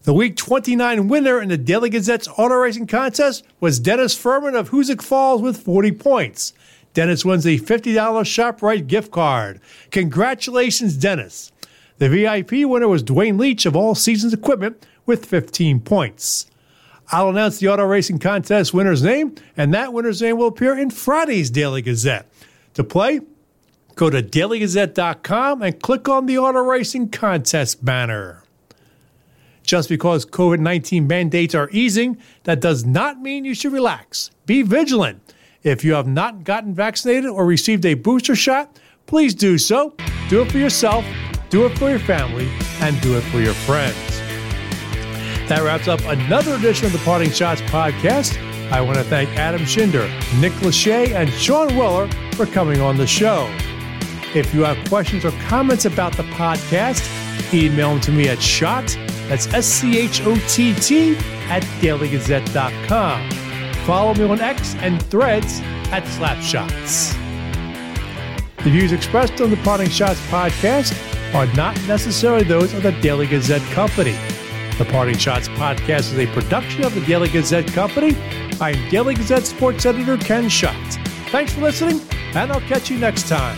[0.06, 4.70] The Week 29 winner in the Daily Gazette's auto racing contest was Dennis Furman of
[4.70, 6.54] Hoosick Falls with 40 points.
[6.94, 9.60] Dennis wins a $50 ShopRite gift card.
[9.90, 11.52] Congratulations, Dennis.
[11.98, 16.52] The VIP winner was Dwayne Leach of All Seasons Equipment with 15 points.
[17.12, 20.92] I'll announce the auto racing contest winner's name, and that winner's name will appear in
[20.92, 22.30] Friday's Daily Gazette.
[22.76, 23.22] To play,
[23.96, 28.45] go to dailygazette.com and click on the auto racing contest banner.
[29.66, 34.30] Just because COVID 19 mandates are easing, that does not mean you should relax.
[34.46, 35.34] Be vigilant.
[35.64, 39.96] If you have not gotten vaccinated or received a booster schott, please do so.
[40.30, 41.04] Do it for yourself,
[41.50, 42.48] do it for your family,
[42.82, 43.96] and do it for your friends.
[45.50, 48.40] That wraps up another edition of the Parting Schotts podcast.
[48.72, 50.08] I want to thank Adam Shinder,
[50.40, 53.48] Nick Lachey, and Shawn Weller for coming on the show.
[54.36, 57.04] If you have questions or comments about the podcast,
[57.54, 58.98] email them to me at shot
[59.28, 61.16] that's S C H O T T
[61.50, 63.30] at dailygazette.com.
[63.86, 65.60] Follow me on X and threads
[65.92, 67.14] at Slapschotts.
[68.64, 70.94] The views expressed on the Parting Schotts podcast
[71.36, 74.16] are not necessarily those of the Daily Gazette Company.
[74.80, 78.16] The Parting Schotts podcast is a production of the Daily Gazette Company.
[78.60, 80.76] I'm Daily Gazette sports editor Ken Schott.
[81.30, 82.02] Thanks for listening,
[82.34, 83.58] and I'll catch you next time.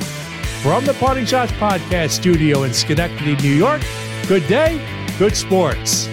[0.62, 3.82] From the Parting Schotts podcast studio in Schenectady, New York,
[4.28, 6.08] good day Good sports.